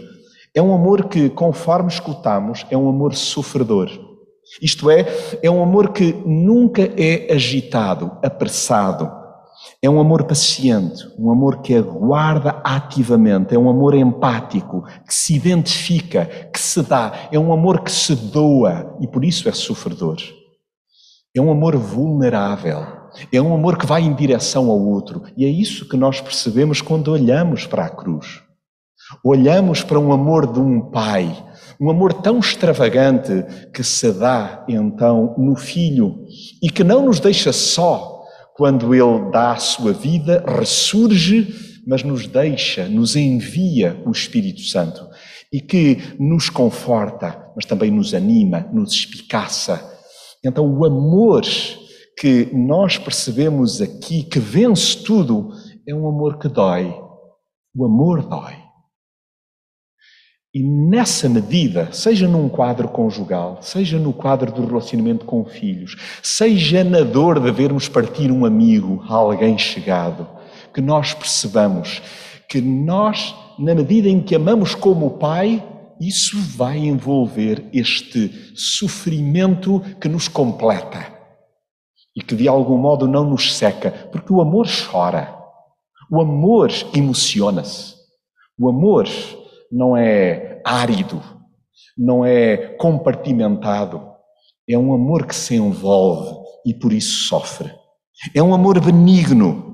É 0.55 0.61
um 0.61 0.73
amor 0.73 1.09
que, 1.09 1.29
conforme 1.29 1.89
escutamos, 1.89 2.65
é 2.71 2.77
um 2.77 2.87
amor 2.87 3.13
sofredor. 3.13 4.06
Isto 4.61 4.89
é, 4.89 5.05
é 5.41 5.51
um 5.51 5.61
amor 5.61 5.91
que 5.91 6.13
nunca 6.25 6.81
é 6.81 7.33
agitado, 7.33 8.17
apressado. 8.23 9.11
É 9.81 9.89
um 9.89 9.99
amor 9.99 10.23
paciente, 10.23 11.03
um 11.19 11.31
amor 11.31 11.61
que 11.61 11.75
aguarda 11.75 12.61
ativamente, 12.63 13.53
é 13.53 13.59
um 13.59 13.69
amor 13.69 13.95
empático, 13.95 14.83
que 15.05 15.13
se 15.13 15.35
identifica, 15.35 16.25
que 16.25 16.59
se 16.59 16.81
dá, 16.81 17.27
é 17.31 17.37
um 17.37 17.51
amor 17.51 17.81
que 17.81 17.91
se 17.91 18.15
doa 18.15 18.97
e 18.99 19.07
por 19.07 19.23
isso 19.23 19.47
é 19.49 19.51
sofredor. 19.51 20.17
É 21.35 21.41
um 21.41 21.51
amor 21.51 21.75
vulnerável. 21.75 22.97
É 23.31 23.41
um 23.41 23.53
amor 23.53 23.77
que 23.77 23.85
vai 23.85 24.01
em 24.01 24.13
direção 24.13 24.69
ao 24.69 24.79
outro. 24.79 25.23
E 25.35 25.45
é 25.45 25.49
isso 25.49 25.87
que 25.87 25.97
nós 25.97 26.19
percebemos 26.19 26.81
quando 26.81 27.11
olhamos 27.11 27.65
para 27.65 27.85
a 27.85 27.89
cruz. 27.89 28.41
Olhamos 29.23 29.83
para 29.83 29.99
um 29.99 30.11
amor 30.11 30.51
de 30.51 30.59
um 30.59 30.89
pai, 30.91 31.35
um 31.79 31.89
amor 31.89 32.13
tão 32.13 32.39
extravagante 32.39 33.45
que 33.73 33.83
se 33.83 34.11
dá 34.11 34.65
então 34.67 35.35
no 35.37 35.55
filho 35.55 36.25
e 36.61 36.69
que 36.69 36.83
não 36.83 37.05
nos 37.05 37.19
deixa 37.19 37.53
só 37.53 38.23
quando 38.55 38.93
ele 38.93 39.31
dá 39.31 39.51
a 39.51 39.57
sua 39.57 39.93
vida, 39.93 40.43
ressurge, 40.47 41.81
mas 41.85 42.03
nos 42.03 42.27
deixa, 42.27 42.87
nos 42.87 43.15
envia 43.15 44.01
o 44.05 44.11
Espírito 44.11 44.61
Santo 44.61 45.07
e 45.53 45.61
que 45.61 45.99
nos 46.19 46.49
conforta, 46.49 47.51
mas 47.55 47.65
também 47.65 47.91
nos 47.91 48.13
anima, 48.13 48.67
nos 48.73 48.91
espicaça 48.93 49.97
então, 50.47 50.65
o 50.65 50.85
amor 50.85 51.41
que 52.17 52.49
nós 52.53 52.97
percebemos 52.97 53.81
aqui, 53.81 54.23
que 54.23 54.39
vence 54.39 55.03
tudo, 55.03 55.49
é 55.87 55.93
um 55.93 56.07
amor 56.07 56.39
que 56.39 56.47
dói. 56.47 56.93
O 57.75 57.85
amor 57.85 58.27
dói. 58.27 58.55
E 60.53 60.63
nessa 60.63 61.27
medida, 61.27 61.89
seja 61.91 62.27
num 62.27 62.47
quadro 62.47 62.87
conjugal, 62.87 63.59
seja 63.61 63.99
no 63.99 64.13
quadro 64.13 64.51
do 64.51 64.65
relacionamento 64.65 65.25
com 65.25 65.43
filhos, 65.45 65.95
seja 66.23 66.83
na 66.83 67.01
dor 67.01 67.39
de 67.39 67.51
vermos 67.51 67.89
partir 67.89 68.31
um 68.31 68.45
amigo, 68.45 69.03
alguém 69.07 69.57
chegado, 69.57 70.27
que 70.73 70.81
nós 70.81 71.13
percebamos 71.13 72.01
que 72.47 72.61
nós, 72.61 73.35
na 73.59 73.75
medida 73.75 74.07
em 74.07 74.21
que 74.21 74.35
amamos 74.35 74.73
como 74.73 75.17
Pai, 75.17 75.61
isso 75.99 76.39
vai 76.39 76.77
envolver 76.77 77.65
este 77.73 78.29
sofrimento 78.55 79.81
que 79.99 80.07
nos 80.07 80.27
completa 80.27 81.13
e 82.15 82.21
que 82.21 82.35
de 82.35 82.47
algum 82.47 82.77
modo 82.77 83.07
não 83.07 83.29
nos 83.29 83.55
seca, 83.55 83.91
porque 84.11 84.31
o 84.31 84.41
amor 84.41 84.67
chora, 84.67 85.35
o 86.09 86.21
amor 86.21 86.71
emociona-se, 86.93 87.95
o 88.57 88.69
amor 88.69 89.07
não 89.71 89.95
é 89.95 90.61
árido, 90.65 91.21
não 91.97 92.25
é 92.25 92.57
compartimentado, 92.77 94.01
é 94.69 94.77
um 94.77 94.93
amor 94.93 95.25
que 95.25 95.35
se 95.35 95.55
envolve 95.55 96.35
e 96.65 96.73
por 96.73 96.91
isso 96.91 97.27
sofre. 97.27 97.71
É 98.33 98.41
um 98.41 98.53
amor 98.53 98.79
benigno. 98.79 99.67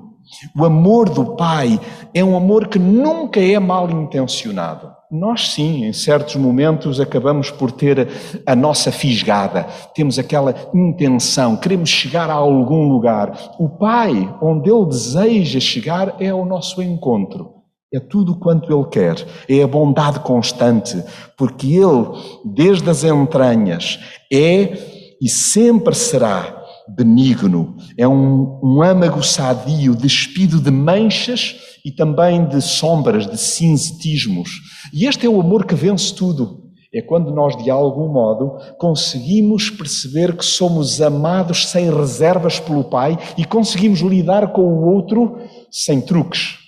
O 0.56 0.64
amor 0.64 1.08
do 1.10 1.36
Pai 1.36 1.78
é 2.14 2.24
um 2.24 2.36
amor 2.36 2.68
que 2.68 2.78
nunca 2.78 3.40
é 3.40 3.58
mal 3.58 3.90
intencionado. 3.90 4.92
Nós, 5.10 5.50
sim, 5.50 5.84
em 5.84 5.92
certos 5.92 6.34
momentos 6.36 6.98
acabamos 6.98 7.50
por 7.50 7.70
ter 7.70 8.08
a 8.44 8.56
nossa 8.56 8.90
fisgada, 8.90 9.64
temos 9.94 10.18
aquela 10.18 10.54
intenção, 10.74 11.56
queremos 11.56 11.88
chegar 11.88 12.30
a 12.30 12.34
algum 12.34 12.88
lugar. 12.88 13.54
O 13.58 13.68
Pai, 13.68 14.34
onde 14.42 14.70
Ele 14.70 14.86
deseja 14.86 15.60
chegar, 15.60 16.16
é 16.20 16.32
o 16.32 16.44
nosso 16.44 16.82
encontro. 16.82 17.53
É 17.94 18.00
tudo 18.00 18.34
quanto 18.34 18.72
Ele 18.72 18.88
quer, 18.88 19.24
é 19.48 19.62
a 19.62 19.68
bondade 19.68 20.18
constante, 20.18 21.00
porque 21.36 21.68
Ele, 21.68 22.08
desde 22.44 22.90
as 22.90 23.04
entranhas, 23.04 24.00
é 24.32 24.76
e 25.20 25.28
sempre 25.28 25.94
será 25.94 26.60
benigno, 26.88 27.76
é 27.96 28.06
um, 28.06 28.60
um 28.62 28.82
âmago 28.82 29.22
sadio, 29.22 29.94
despido 29.94 30.60
de 30.60 30.70
manchas 30.70 31.54
e 31.84 31.92
também 31.92 32.46
de 32.46 32.60
sombras, 32.60 33.26
de 33.26 33.38
cinzetismos. 33.38 34.50
E 34.92 35.06
este 35.06 35.24
é 35.24 35.28
o 35.28 35.40
amor 35.40 35.64
que 35.64 35.74
vence 35.74 36.14
tudo. 36.14 36.64
É 36.92 37.00
quando 37.00 37.32
nós, 37.32 37.56
de 37.62 37.70
algum 37.70 38.08
modo, 38.08 38.58
conseguimos 38.76 39.70
perceber 39.70 40.36
que 40.36 40.44
somos 40.44 41.00
amados 41.00 41.68
sem 41.68 41.92
reservas 41.92 42.60
pelo 42.60 42.84
Pai 42.84 43.18
e 43.36 43.44
conseguimos 43.44 44.00
lidar 44.00 44.52
com 44.52 44.62
o 44.62 44.94
outro 44.94 45.38
sem 45.70 46.00
truques, 46.00 46.58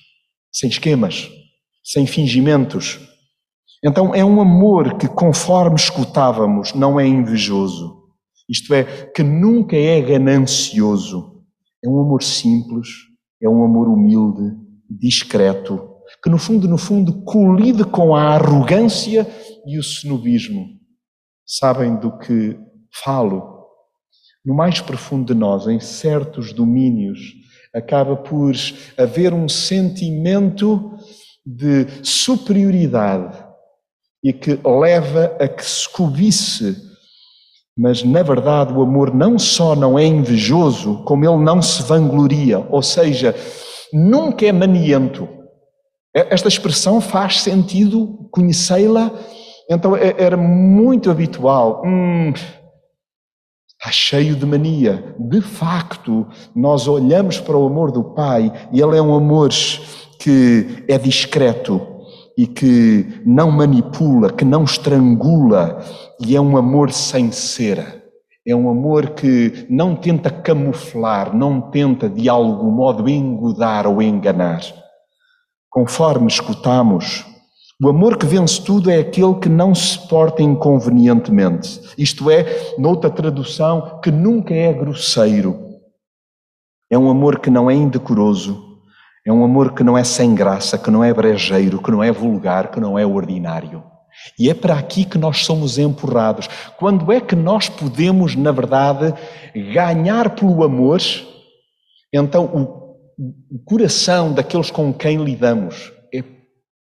sem 0.56 0.70
esquemas, 0.70 1.30
sem 1.84 2.06
fingimentos. 2.06 2.98
Então 3.84 4.14
é 4.14 4.24
um 4.24 4.40
amor 4.40 4.96
que, 4.96 5.06
conforme 5.06 5.76
escutávamos, 5.76 6.72
não 6.72 6.98
é 6.98 7.06
invejoso. 7.06 8.04
Isto 8.48 8.72
é, 8.72 8.84
que 9.14 9.22
nunca 9.22 9.76
é 9.76 10.00
ganancioso. 10.00 11.44
É 11.84 11.88
um 11.88 12.00
amor 12.00 12.22
simples, 12.22 12.88
é 13.42 13.46
um 13.46 13.62
amor 13.62 13.86
humilde, 13.86 14.56
discreto, 14.88 15.90
que 16.22 16.30
no 16.30 16.38
fundo, 16.38 16.66
no 16.66 16.78
fundo, 16.78 17.22
colide 17.24 17.84
com 17.84 18.14
a 18.14 18.34
arrogância 18.34 19.26
e 19.66 19.78
o 19.78 19.82
cenobismo. 19.82 20.68
Sabem 21.44 21.96
do 21.96 22.16
que 22.16 22.58
falo? 23.04 23.56
No 24.42 24.54
mais 24.54 24.80
profundo 24.80 25.34
de 25.34 25.38
nós, 25.38 25.66
em 25.66 25.78
certos 25.80 26.52
domínios, 26.52 27.18
acaba 27.76 28.16
por 28.16 28.54
haver 28.96 29.34
um 29.34 29.48
sentimento 29.48 30.92
de 31.44 31.86
superioridade 32.02 33.36
e 34.24 34.32
que 34.32 34.58
leva 34.64 35.36
a 35.38 35.46
que 35.46 35.64
se 35.64 35.88
cobice. 35.88 36.76
Mas, 37.78 38.02
na 38.02 38.22
verdade, 38.22 38.72
o 38.72 38.80
amor 38.80 39.14
não 39.14 39.38
só 39.38 39.76
não 39.76 39.98
é 39.98 40.04
invejoso, 40.06 41.04
como 41.04 41.24
ele 41.24 41.44
não 41.44 41.60
se 41.60 41.82
vangloria, 41.82 42.66
ou 42.70 42.82
seja, 42.82 43.34
nunca 43.92 44.46
é 44.46 44.52
maniento. 44.52 45.28
Esta 46.14 46.48
expressão 46.48 47.02
faz 47.02 47.42
sentido 47.42 48.26
conhecê-la, 48.32 49.12
então 49.70 49.94
é, 49.94 50.14
era 50.16 50.38
muito 50.38 51.10
habitual. 51.10 51.82
Hum, 51.84 52.32
está 53.86 53.92
cheio 53.92 54.34
de 54.34 54.44
mania. 54.44 55.14
De 55.18 55.40
facto, 55.40 56.26
nós 56.54 56.88
olhamos 56.88 57.38
para 57.38 57.56
o 57.56 57.66
amor 57.66 57.92
do 57.92 58.02
Pai 58.02 58.52
e 58.72 58.80
ele 58.80 58.96
é 58.96 59.02
um 59.02 59.14
amor 59.14 59.50
que 60.18 60.84
é 60.88 60.98
discreto 60.98 61.80
e 62.36 62.46
que 62.46 63.22
não 63.24 63.50
manipula, 63.50 64.32
que 64.32 64.44
não 64.44 64.64
estrangula, 64.64 65.78
e 66.20 66.34
é 66.34 66.40
um 66.40 66.56
amor 66.56 66.90
sem 66.90 67.30
cera. 67.30 68.02
É 68.46 68.54
um 68.54 68.68
amor 68.68 69.10
que 69.10 69.66
não 69.70 69.94
tenta 69.94 70.30
camuflar, 70.30 71.34
não 71.34 71.60
tenta 71.60 72.08
de 72.08 72.28
algum 72.28 72.70
modo 72.70 73.08
engodar 73.08 73.86
ou 73.86 74.02
enganar. 74.02 74.62
Conforme 75.70 76.26
escutamos, 76.26 77.24
O 77.82 77.90
amor 77.90 78.16
que 78.16 78.24
vence 78.24 78.62
tudo 78.64 78.90
é 78.90 79.00
aquele 79.00 79.34
que 79.34 79.50
não 79.50 79.74
se 79.74 80.08
porta 80.08 80.42
inconvenientemente. 80.42 81.78
Isto 81.98 82.30
é, 82.30 82.74
noutra 82.78 83.10
tradução, 83.10 84.00
que 84.02 84.10
nunca 84.10 84.54
é 84.54 84.72
grosseiro. 84.72 85.58
É 86.90 86.96
um 86.96 87.10
amor 87.10 87.38
que 87.38 87.50
não 87.50 87.70
é 87.70 87.74
indecoroso. 87.74 88.80
É 89.26 89.32
um 89.32 89.44
amor 89.44 89.74
que 89.74 89.84
não 89.84 89.98
é 89.98 90.04
sem 90.04 90.34
graça, 90.34 90.78
que 90.78 90.90
não 90.90 91.04
é 91.04 91.12
brejeiro, 91.12 91.82
que 91.82 91.90
não 91.90 92.02
é 92.02 92.10
vulgar, 92.10 92.70
que 92.70 92.80
não 92.80 92.98
é 92.98 93.04
ordinário. 93.04 93.84
E 94.38 94.48
é 94.48 94.54
para 94.54 94.78
aqui 94.78 95.04
que 95.04 95.18
nós 95.18 95.44
somos 95.44 95.76
empurrados. 95.76 96.48
Quando 96.78 97.12
é 97.12 97.20
que 97.20 97.36
nós 97.36 97.68
podemos, 97.68 98.34
na 98.34 98.52
verdade, 98.52 99.12
ganhar 99.74 100.30
pelo 100.30 100.64
amor, 100.64 101.02
então, 102.10 102.46
o, 102.46 103.54
o 103.54 103.58
coração 103.66 104.32
daqueles 104.32 104.70
com 104.70 104.94
quem 104.94 105.22
lidamos? 105.22 105.92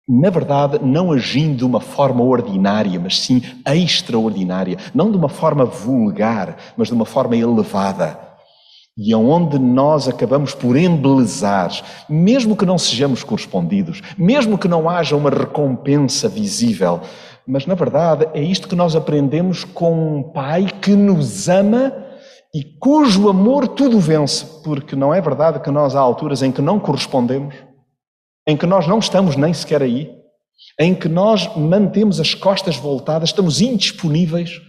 Na 0.07 0.29
verdade, 0.29 0.79
não 0.83 1.11
agindo 1.11 1.57
de 1.57 1.65
uma 1.65 1.79
forma 1.79 2.23
ordinária, 2.23 2.99
mas 2.99 3.19
sim 3.19 3.41
extraordinária. 3.65 4.77
Não 4.93 5.09
de 5.09 5.17
uma 5.17 5.29
forma 5.29 5.65
vulgar, 5.65 6.57
mas 6.77 6.89
de 6.89 6.93
uma 6.93 7.05
forma 7.05 7.35
elevada. 7.35 8.19
E 8.95 9.11
aonde 9.11 9.57
nós 9.57 10.07
acabamos 10.07 10.53
por 10.53 10.77
embelezar, 10.77 11.71
mesmo 12.07 12.55
que 12.55 12.65
não 12.65 12.77
sejamos 12.77 13.23
correspondidos, 13.23 14.01
mesmo 14.17 14.57
que 14.57 14.67
não 14.67 14.87
haja 14.87 15.15
uma 15.15 15.29
recompensa 15.29 16.29
visível, 16.29 17.01
mas 17.45 17.65
na 17.65 17.73
verdade 17.73 18.27
é 18.33 18.41
isto 18.41 18.69
que 18.69 18.75
nós 18.75 18.95
aprendemos 18.95 19.65
com 19.65 20.19
um 20.19 20.23
Pai 20.23 20.67
que 20.81 20.95
nos 20.95 21.49
ama 21.49 21.91
e 22.53 22.63
cujo 22.79 23.27
amor 23.27 23.67
tudo 23.67 23.99
vence, 23.99 24.45
porque 24.63 24.95
não 24.95 25.13
é 25.13 25.19
verdade 25.19 25.59
que 25.59 25.69
nós 25.69 25.93
há 25.93 25.99
alturas 25.99 26.41
em 26.41 26.51
que 26.51 26.61
não 26.61 26.79
correspondemos, 26.79 27.53
em 28.47 28.55
que 28.55 28.65
nós 28.65 28.87
não 28.87 28.99
estamos 28.99 29.35
nem 29.35 29.53
sequer 29.53 29.81
aí, 29.81 30.11
em 30.79 30.93
que 30.93 31.07
nós 31.07 31.55
mantemos 31.55 32.19
as 32.19 32.33
costas 32.33 32.75
voltadas, 32.75 33.29
estamos 33.29 33.61
indisponíveis. 33.61 34.61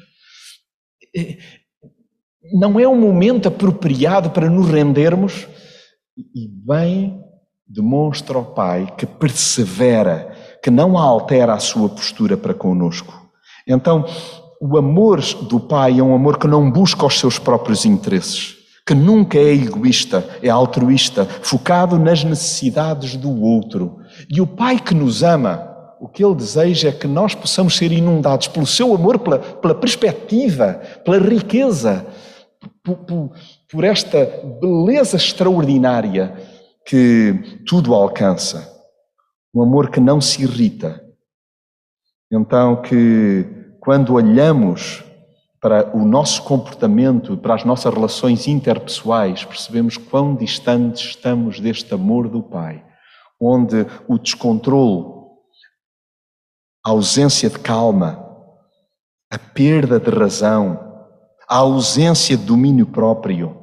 Não 2.55 2.79
é 2.79 2.87
um 2.87 2.99
momento 2.99 3.49
apropriado 3.49 4.31
para 4.31 4.49
nos 4.49 4.69
rendermos 4.69 5.47
e 6.17 6.49
bem 6.49 7.21
demonstra 7.67 8.37
ao 8.37 8.55
Pai 8.55 8.93
que 8.97 9.05
persevera 9.05 10.35
que 10.63 10.71
não 10.71 10.97
altera 10.97 11.55
a 11.55 11.59
sua 11.59 11.89
postura 11.89 12.37
para 12.37 12.55
conosco. 12.55 13.31
Então, 13.67 14.05
o 14.61 14.79
amor 14.79 15.21
do 15.21 15.61
Pai 15.61 15.99
é 15.99 16.03
um 16.03 16.15
amor 16.15 16.39
que 16.39 16.47
não 16.47 16.71
busca 16.71 17.05
os 17.05 17.19
seus 17.19 17.39
próprios 17.39 17.85
interesses, 17.85 18.56
que 18.87 18.95
nunca 18.95 19.37
é 19.37 19.53
egoísta, 19.53 20.25
é 20.41 20.49
altruísta, 20.49 21.25
focado 21.25 21.99
nas 21.99 22.23
necessidades 22.23 23.17
do 23.17 23.43
outro. 23.43 23.99
E 24.31 24.41
o 24.41 24.47
Pai 24.47 24.79
que 24.79 24.95
nos 24.95 25.25
ama, 25.25 25.75
o 26.01 26.07
que 26.07 26.25
Ele 26.25 26.37
deseja 26.37 26.91
é 26.91 26.93
que 26.93 27.09
nós 27.09 27.35
possamos 27.35 27.77
ser 27.77 27.91
inundados 27.91 28.47
pelo 28.47 28.67
seu 28.67 28.95
amor, 28.95 29.19
pela, 29.19 29.41
pela 29.41 29.75
perspectiva, 29.75 30.81
pela 31.05 31.19
riqueza, 31.19 32.07
por, 32.85 32.97
por, 32.99 33.31
por 33.69 33.85
esta 33.85 34.25
beleza 34.61 35.17
extraordinária 35.17 36.37
que 36.85 37.63
tudo 37.67 37.93
alcança 37.93 38.73
um 39.53 39.63
amor 39.63 39.91
que 39.91 39.99
não 39.99 40.21
se 40.21 40.43
irrita. 40.43 41.03
Então, 42.31 42.83
que 42.83 43.47
quando 43.81 44.13
olhamos 44.13 45.03
para 45.67 45.97
o 45.97 46.05
nosso 46.05 46.45
comportamento, 46.45 47.37
para 47.37 47.57
as 47.57 47.65
nossas 47.65 47.93
relações 47.93 48.47
interpessoais, 48.47 49.45
percebemos 49.45 49.97
quão 49.97 50.33
distantes 50.37 51.09
estamos 51.09 51.59
deste 51.59 51.93
amor 51.93 52.29
do 52.29 52.41
Pai, 52.41 52.85
onde 53.41 53.85
o 54.07 54.17
descontrole, 54.17 55.07
a 56.87 56.91
ausência 56.91 57.51
de 57.51 57.59
calma, 57.59 58.25
a 59.29 59.37
perda 59.37 59.99
de 59.99 60.09
razão, 60.09 60.79
a 61.49 61.57
ausência 61.57 62.37
de 62.37 62.45
domínio 62.45 62.87
próprio, 62.87 63.57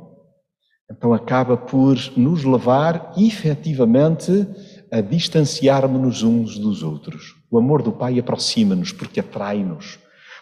então 0.92 1.14
acaba 1.14 1.56
por 1.56 1.96
nos 2.18 2.44
levar 2.44 3.14
efetivamente 3.16 4.46
a 4.92 5.00
distanciarmos-nos 5.00 6.22
uns 6.22 6.60
dos 6.60 6.84
outros. 6.84 7.34
O 7.50 7.58
amor 7.58 7.82
do 7.82 7.94
Pai 7.94 8.20
aproxima-nos 8.20 8.92
porque 8.92 9.22
atrai-nos, 9.22 10.00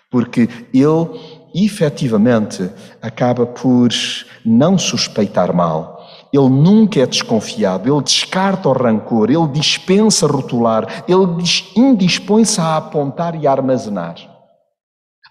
porque 0.09 0.49
Ele 0.73 1.40
efetivamente 1.53 2.69
acaba 3.01 3.45
por 3.45 3.89
não 4.45 4.77
suspeitar 4.77 5.53
mal. 5.53 5.99
Ele 6.31 6.49
nunca 6.49 7.01
é 7.01 7.05
desconfiado, 7.05 7.91
ele 7.91 8.03
descarta 8.03 8.69
o 8.69 8.73
rancor, 8.73 9.29
ele 9.29 9.47
dispensa 9.47 10.27
rotular, 10.27 11.03
ele 11.07 11.25
indispõe-se 11.75 12.59
a 12.61 12.77
apontar 12.77 13.35
e 13.35 13.45
a 13.45 13.51
armazenar. 13.51 14.15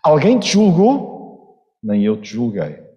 Alguém 0.03 0.39
te 0.39 0.53
julgou? 0.53 1.59
Nem 1.83 2.05
eu 2.05 2.21
te 2.21 2.31
julguei. 2.31 2.91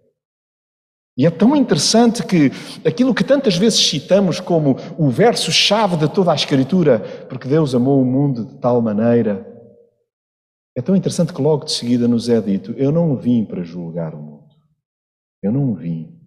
E 1.16 1.28
é 1.28 1.30
tão 1.30 1.56
interessante 1.56 2.26
que 2.26 2.52
aquilo 2.84 3.14
que 3.14 3.24
tantas 3.24 3.56
vezes 3.56 3.80
citamos 3.80 4.40
como 4.40 4.76
o 4.98 5.10
verso-chave 5.10 5.96
de 5.96 6.08
toda 6.10 6.32
a 6.32 6.36
Escritura, 6.36 7.00
porque 7.30 7.48
Deus 7.48 7.76
amou 7.76 8.02
o 8.02 8.06
mundo 8.06 8.44
de 8.44 8.56
tal 8.56 8.82
maneira, 8.82 9.53
é 10.76 10.82
tão 10.82 10.96
interessante 10.96 11.34
que 11.34 11.42
logo 11.42 11.66
de 11.66 11.72
seguida 11.72 12.08
nos 12.08 12.30
é 12.30 12.40
dito: 12.42 12.74
Eu 12.74 12.92
não 12.92 13.16
vim 13.16 13.46
para 13.46 13.64
julgar 13.64 14.14
o 14.14 14.18
mundo. 14.18 14.44
Eu 15.42 15.52
não 15.52 15.74
vim. 15.74 16.20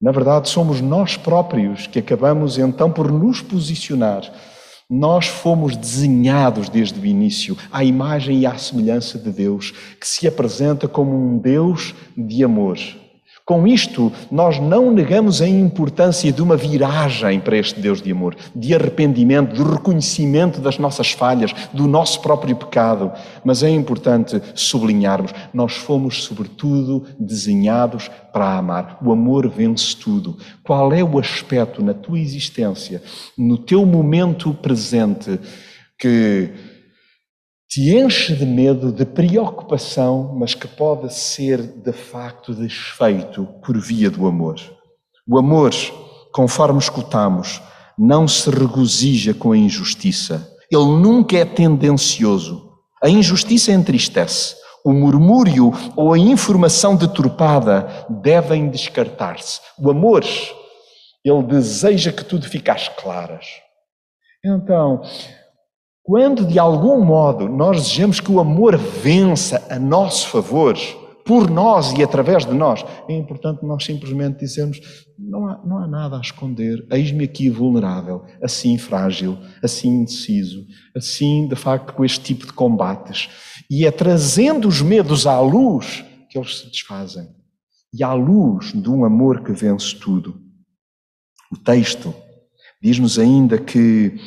Na 0.00 0.12
verdade, 0.12 0.48
somos 0.48 0.80
nós 0.80 1.16
próprios 1.16 1.86
que 1.86 1.98
acabamos 1.98 2.58
então 2.58 2.92
por 2.92 3.10
nos 3.10 3.40
posicionar. 3.40 4.30
Nós 4.88 5.26
fomos 5.26 5.76
desenhados 5.76 6.68
desde 6.68 7.00
o 7.00 7.04
início 7.04 7.56
à 7.72 7.82
imagem 7.82 8.40
e 8.40 8.46
à 8.46 8.56
semelhança 8.56 9.18
de 9.18 9.32
Deus, 9.32 9.72
que 10.00 10.06
se 10.06 10.28
apresenta 10.28 10.86
como 10.86 11.12
um 11.12 11.38
Deus 11.38 11.94
de 12.16 12.44
amor 12.44 12.78
com 13.46 13.64
isto, 13.64 14.12
nós 14.28 14.58
não 14.58 14.90
negamos 14.90 15.40
a 15.40 15.46
importância 15.46 16.32
de 16.32 16.42
uma 16.42 16.56
viragem 16.56 17.38
para 17.38 17.56
este 17.56 17.80
Deus 17.80 18.02
de 18.02 18.10
amor, 18.10 18.34
de 18.52 18.74
arrependimento, 18.74 19.54
de 19.54 19.62
reconhecimento 19.62 20.60
das 20.60 20.78
nossas 20.78 21.12
falhas, 21.12 21.54
do 21.72 21.86
nosso 21.86 22.20
próprio 22.20 22.56
pecado. 22.56 23.12
Mas 23.44 23.62
é 23.62 23.70
importante 23.70 24.42
sublinharmos: 24.52 25.32
nós 25.54 25.76
fomos, 25.76 26.24
sobretudo, 26.24 27.06
desenhados 27.20 28.10
para 28.32 28.58
amar. 28.58 28.98
O 29.00 29.12
amor 29.12 29.48
vence 29.48 29.94
tudo. 29.94 30.36
Qual 30.64 30.92
é 30.92 31.04
o 31.04 31.16
aspecto 31.16 31.84
na 31.84 31.94
tua 31.94 32.18
existência, 32.18 33.00
no 33.38 33.56
teu 33.56 33.86
momento 33.86 34.52
presente, 34.54 35.38
que 35.96 36.50
te 37.68 37.96
enche 37.96 38.34
de 38.34 38.46
medo, 38.46 38.92
de 38.92 39.04
preocupação, 39.04 40.34
mas 40.38 40.54
que 40.54 40.68
pode 40.68 41.12
ser 41.12 41.60
de 41.60 41.92
facto 41.92 42.54
desfeito 42.54 43.46
por 43.64 43.78
via 43.78 44.10
do 44.10 44.26
amor. 44.26 44.56
O 45.28 45.38
amor, 45.38 45.72
conforme 46.32 46.78
escutamos, 46.78 47.60
não 47.98 48.28
se 48.28 48.48
regozija 48.50 49.34
com 49.34 49.52
a 49.52 49.56
injustiça. 49.56 50.48
Ele 50.70 50.84
nunca 50.84 51.36
é 51.36 51.44
tendencioso. 51.44 52.70
A 53.02 53.08
injustiça 53.08 53.72
entristece. 53.72 54.54
O 54.84 54.92
murmúrio 54.92 55.72
ou 55.96 56.12
a 56.12 56.18
informação 56.18 56.94
deturpada 56.94 58.06
devem 58.08 58.70
descartar-se. 58.70 59.60
O 59.76 59.90
amor, 59.90 60.24
ele 61.24 61.42
deseja 61.42 62.12
que 62.12 62.24
tudo 62.24 62.48
fique 62.48 62.70
às 62.70 62.88
claras. 62.88 63.46
Então, 64.44 65.02
quando 66.06 66.46
de 66.46 66.56
algum 66.56 67.04
modo 67.04 67.48
nós 67.48 67.78
desejamos 67.78 68.20
que 68.20 68.30
o 68.30 68.38
amor 68.38 68.76
vença 68.76 69.66
a 69.68 69.76
nosso 69.76 70.28
favor, 70.28 70.78
por 71.24 71.50
nós 71.50 71.92
e 71.94 72.02
através 72.04 72.46
de 72.46 72.54
nós, 72.54 72.84
é 73.08 73.16
importante 73.16 73.66
nós 73.66 73.84
simplesmente 73.84 74.38
dizermos: 74.38 74.80
não 75.18 75.48
há, 75.48 75.60
não 75.66 75.78
há 75.78 75.88
nada 75.88 76.16
a 76.16 76.20
esconder, 76.20 76.86
eis-me 76.92 77.24
aqui 77.24 77.50
vulnerável, 77.50 78.24
assim 78.40 78.78
frágil, 78.78 79.36
assim 79.60 79.88
indeciso, 79.88 80.64
assim 80.94 81.48
de 81.48 81.56
facto 81.56 81.92
com 81.92 82.04
este 82.04 82.20
tipo 82.20 82.46
de 82.46 82.52
combates. 82.52 83.28
E 83.68 83.84
é 83.84 83.90
trazendo 83.90 84.68
os 84.68 84.80
medos 84.80 85.26
à 85.26 85.40
luz 85.40 86.04
que 86.30 86.38
eles 86.38 86.60
se 86.60 86.70
desfazem. 86.70 87.26
E 87.92 88.04
à 88.04 88.12
luz 88.12 88.72
de 88.72 88.88
um 88.88 89.04
amor 89.04 89.42
que 89.42 89.50
vence 89.50 89.96
tudo. 89.96 90.40
O 91.50 91.56
texto 91.56 92.14
diz-nos 92.80 93.18
ainda 93.18 93.58
que 93.58 94.20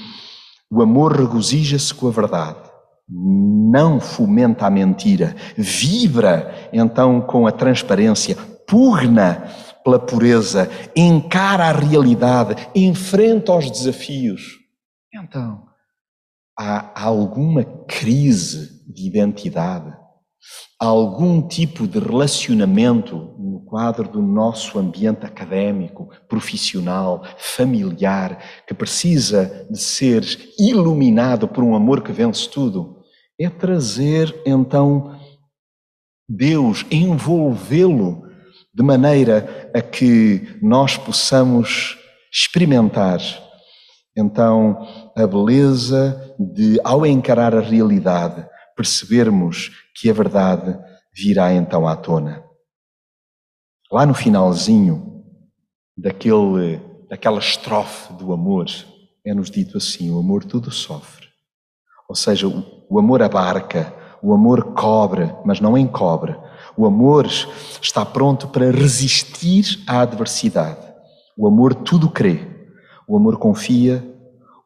o 0.72 0.82
amor 0.82 1.14
regozija-se 1.14 1.94
com 1.94 2.08
a 2.08 2.12
verdade, 2.12 2.60
não 3.08 4.00
fomenta 4.00 4.68
a 4.68 4.70
mentira, 4.70 5.36
vibra 5.58 6.70
então 6.72 7.22
com 7.22 7.48
a 7.48 7.52
transparência, 7.52 8.36
pugna 8.68 9.48
pela 9.84 10.00
pureza, 10.00 10.70
encara 10.96 11.66
a 11.66 11.72
realidade, 11.72 12.68
enfrenta 12.76 13.54
os 13.54 13.72
desafios. 13.72 14.60
Então, 15.14 15.64
há 16.58 17.04
alguma 17.04 17.64
crise 17.64 18.84
de 18.94 19.08
identidade? 19.08 20.00
algum 20.80 21.46
tipo 21.46 21.86
de 21.86 22.00
relacionamento 22.00 23.36
no 23.60 23.66
quadro 23.66 24.08
do 24.08 24.22
nosso 24.22 24.80
ambiente 24.80 25.26
académico, 25.26 26.10
profissional, 26.28 27.24
familiar, 27.38 28.40
que 28.66 28.74
precisa 28.74 29.68
de 29.70 29.80
ser 29.80 30.24
iluminado 30.58 31.48
por 31.48 31.64
um 31.64 31.76
amor 31.76 32.02
que 32.02 32.12
vence 32.12 32.50
tudo, 32.50 33.04
é 33.40 33.50
trazer 33.50 34.34
então 34.46 35.20
Deus, 36.28 36.86
envolvê-lo 36.92 38.24
de 38.74 38.84
maneira 38.84 39.70
a 39.74 39.82
que 39.82 40.58
nós 40.62 40.96
possamos 40.96 41.98
experimentar 42.32 43.20
então 44.16 44.86
a 45.16 45.26
beleza 45.26 46.36
de, 46.38 46.80
ao 46.84 47.06
encarar 47.06 47.56
a 47.56 47.62
realidade, 47.62 48.46
percebermos 48.76 49.72
que 49.96 50.10
a 50.10 50.14
verdade 50.14 50.78
virá 51.16 51.54
então 51.54 51.88
à 51.88 51.96
tona. 51.96 52.49
Lá 53.92 54.06
no 54.06 54.14
finalzinho 54.14 55.24
daquele, 55.98 56.80
daquela 57.10 57.40
estrofe 57.40 58.14
do 58.14 58.32
amor, 58.32 58.68
é-nos 59.26 59.50
dito 59.50 59.78
assim: 59.78 60.12
o 60.12 60.20
amor 60.20 60.44
tudo 60.44 60.70
sofre. 60.70 61.28
Ou 62.08 62.16
seja, 62.16 62.48
o, 62.48 62.64
o 62.88 63.00
amor 63.00 63.24
abarca, 63.24 63.92
o 64.22 64.32
amor 64.32 64.74
cobre, 64.74 65.34
mas 65.44 65.60
não 65.60 65.76
encobre. 65.76 66.36
O 66.78 66.86
amor 66.86 67.26
está 67.82 68.06
pronto 68.06 68.48
para 68.50 68.70
resistir 68.70 69.84
à 69.88 70.02
adversidade. 70.02 70.88
O 71.36 71.48
amor 71.48 71.74
tudo 71.74 72.10
crê. 72.10 72.48
O 73.08 73.18
amor 73.18 73.38
confia. 73.38 74.06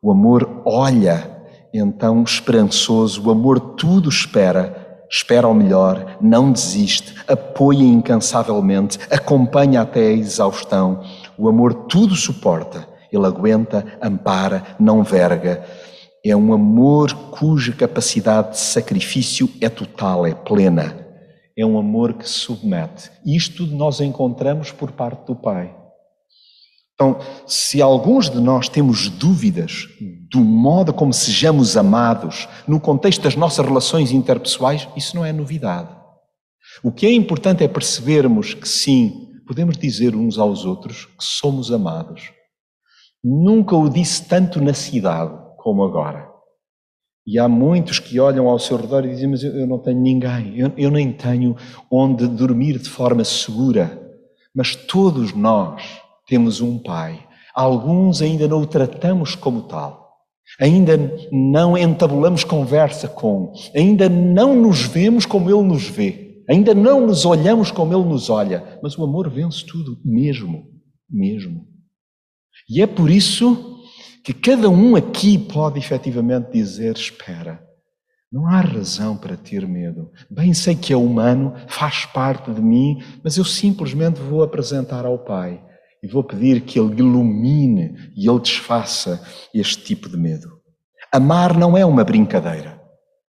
O 0.02 0.12
amor 0.12 0.62
olha, 0.66 1.46
então 1.74 2.24
esperançoso. 2.24 3.26
O 3.26 3.32
amor 3.32 3.60
tudo 3.76 4.10
espera 4.10 4.83
espera 5.14 5.48
o 5.48 5.54
melhor, 5.54 6.18
não 6.20 6.52
desiste, 6.52 7.14
apoia 7.28 7.84
incansavelmente, 7.84 8.98
acompanha 9.12 9.82
até 9.82 10.08
a 10.08 10.12
exaustão. 10.12 11.04
O 11.38 11.48
amor 11.48 11.86
tudo 11.86 12.16
suporta, 12.16 12.88
ele 13.12 13.28
aguenta, 13.28 13.86
ampara, 14.02 14.64
não 14.80 15.04
verga. 15.04 15.64
É 16.26 16.36
um 16.36 16.52
amor 16.52 17.14
cuja 17.30 17.74
capacidade 17.74 18.54
de 18.54 18.58
sacrifício 18.58 19.48
é 19.62 19.70
total, 19.70 20.26
é 20.26 20.34
plena. 20.34 20.98
É 21.56 21.64
um 21.64 21.78
amor 21.78 22.14
que 22.14 22.28
submete. 22.28 23.12
Isto 23.24 23.68
nós 23.68 24.02
encontramos 24.02 24.72
por 24.72 24.94
parte 24.94 25.28
do 25.28 25.36
Pai. 25.36 25.83
Então, 26.94 27.18
se 27.48 27.82
alguns 27.82 28.30
de 28.30 28.40
nós 28.40 28.70
temos 28.70 29.10
dúvidas 29.10 29.88
do 30.30 30.40
modo 30.40 30.94
como 30.94 31.12
sejamos 31.12 31.76
amados 31.76 32.48
no 32.68 32.80
contexto 32.80 33.22
das 33.22 33.36
nossas 33.36 33.66
relações 33.66 34.12
interpessoais, 34.12 34.88
isso 34.96 35.16
não 35.16 35.26
é 35.26 35.34
novidade. 35.34 35.90
O 36.84 36.92
que 36.92 37.06
é 37.06 37.12
importante 37.12 37.64
é 37.64 37.68
percebermos 37.68 38.54
que 38.54 38.68
sim, 38.68 39.32
podemos 39.48 39.78
dizer 39.78 40.16
uns 40.16 40.38
aos 40.38 40.66
outros 40.66 41.06
que 41.06 41.24
somos 41.24 41.72
amados. 41.72 42.32
Nunca 43.24 43.76
o 43.76 43.90
disse 43.90 44.26
tanto 44.28 44.62
na 44.62 44.74
cidade 44.74 45.34
como 45.58 45.84
agora. 45.84 46.30
E 47.26 47.40
há 47.40 47.48
muitos 47.48 48.00
que 48.00 48.20
olham 48.20 48.50
ao 48.50 48.60
seu 48.60 48.76
redor 48.76 49.06
e 49.06 49.10
dizem: 49.10 49.30
Mas 49.30 49.44
eu 49.44 49.66
não 49.66 49.80
tenho 49.80 50.00
ninguém, 50.00 50.60
eu, 50.60 50.72
eu 50.76 50.92
nem 50.92 51.12
tenho 51.12 51.56
onde 51.90 52.28
dormir 52.28 52.78
de 52.78 52.90
forma 52.90 53.24
segura. 53.24 54.00
Mas 54.54 54.76
todos 54.76 55.34
nós 55.34 56.03
temos 56.34 56.62
um 56.62 56.80
Pai. 56.80 57.28
Alguns 57.54 58.20
ainda 58.20 58.48
não 58.48 58.64
o 58.64 58.66
tratamos 58.66 59.36
como 59.36 59.62
tal. 59.62 60.18
Ainda 60.60 60.98
não 61.32 61.78
entabulamos 61.78 62.44
conversa 62.44 63.08
com, 63.08 63.54
ainda 63.76 64.10
não 64.10 64.60
nos 64.60 64.82
vemos 64.82 65.28
como 65.28 65.50
Ele 65.50 65.62
nos 65.62 65.88
vê, 65.88 66.44
ainda 66.50 66.74
não 66.74 67.06
nos 67.08 67.24
olhamos 67.24 67.72
como 67.72 67.94
Ele 67.94 68.10
nos 68.10 68.30
olha, 68.30 68.80
mas 68.82 68.98
o 68.98 69.04
amor 69.04 69.30
vence 69.30 69.64
tudo, 69.66 70.00
mesmo, 70.04 70.66
mesmo. 71.10 71.68
E 72.68 72.82
é 72.82 72.88
por 72.88 73.10
isso 73.10 73.80
que 74.24 74.34
cada 74.34 74.70
um 74.70 74.96
aqui 74.96 75.38
pode 75.38 75.80
efetivamente 75.80 76.52
dizer: 76.52 76.96
Espera, 76.96 77.64
não 78.32 78.48
há 78.48 78.60
razão 78.60 79.16
para 79.16 79.38
ter 79.38 79.68
medo. 79.68 80.12
Bem 80.30 80.54
sei 80.54 80.76
que 80.76 80.92
é 80.92 80.98
humano, 80.98 81.54
faz 81.68 82.06
parte 82.08 82.52
de 82.52 82.62
mim, 82.62 83.02
mas 83.24 83.38
eu 83.38 83.46
simplesmente 83.46 84.20
vou 84.20 84.44
apresentar 84.44 85.06
ao 85.06 85.20
Pai 85.20 85.64
e 86.04 86.08
vou 86.08 86.22
pedir 86.22 86.62
que 86.62 86.78
Ele 86.78 87.00
ilumine 87.00 88.12
e 88.14 88.28
Ele 88.28 88.40
desfaça 88.42 89.26
este 89.54 89.86
tipo 89.86 90.10
de 90.10 90.18
medo. 90.18 90.60
Amar 91.10 91.58
não 91.58 91.78
é 91.78 91.86
uma 91.86 92.04
brincadeira. 92.04 92.82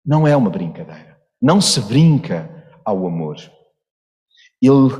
Não 0.05 0.27
é 0.27 0.37
uma 0.37 0.51
brincadeira. 0.51 1.17
Não 1.41 1.61
se 1.61 1.81
brinca 1.81 2.51
ao 2.85 3.07
amor. 3.07 3.37
Ele 4.61 4.91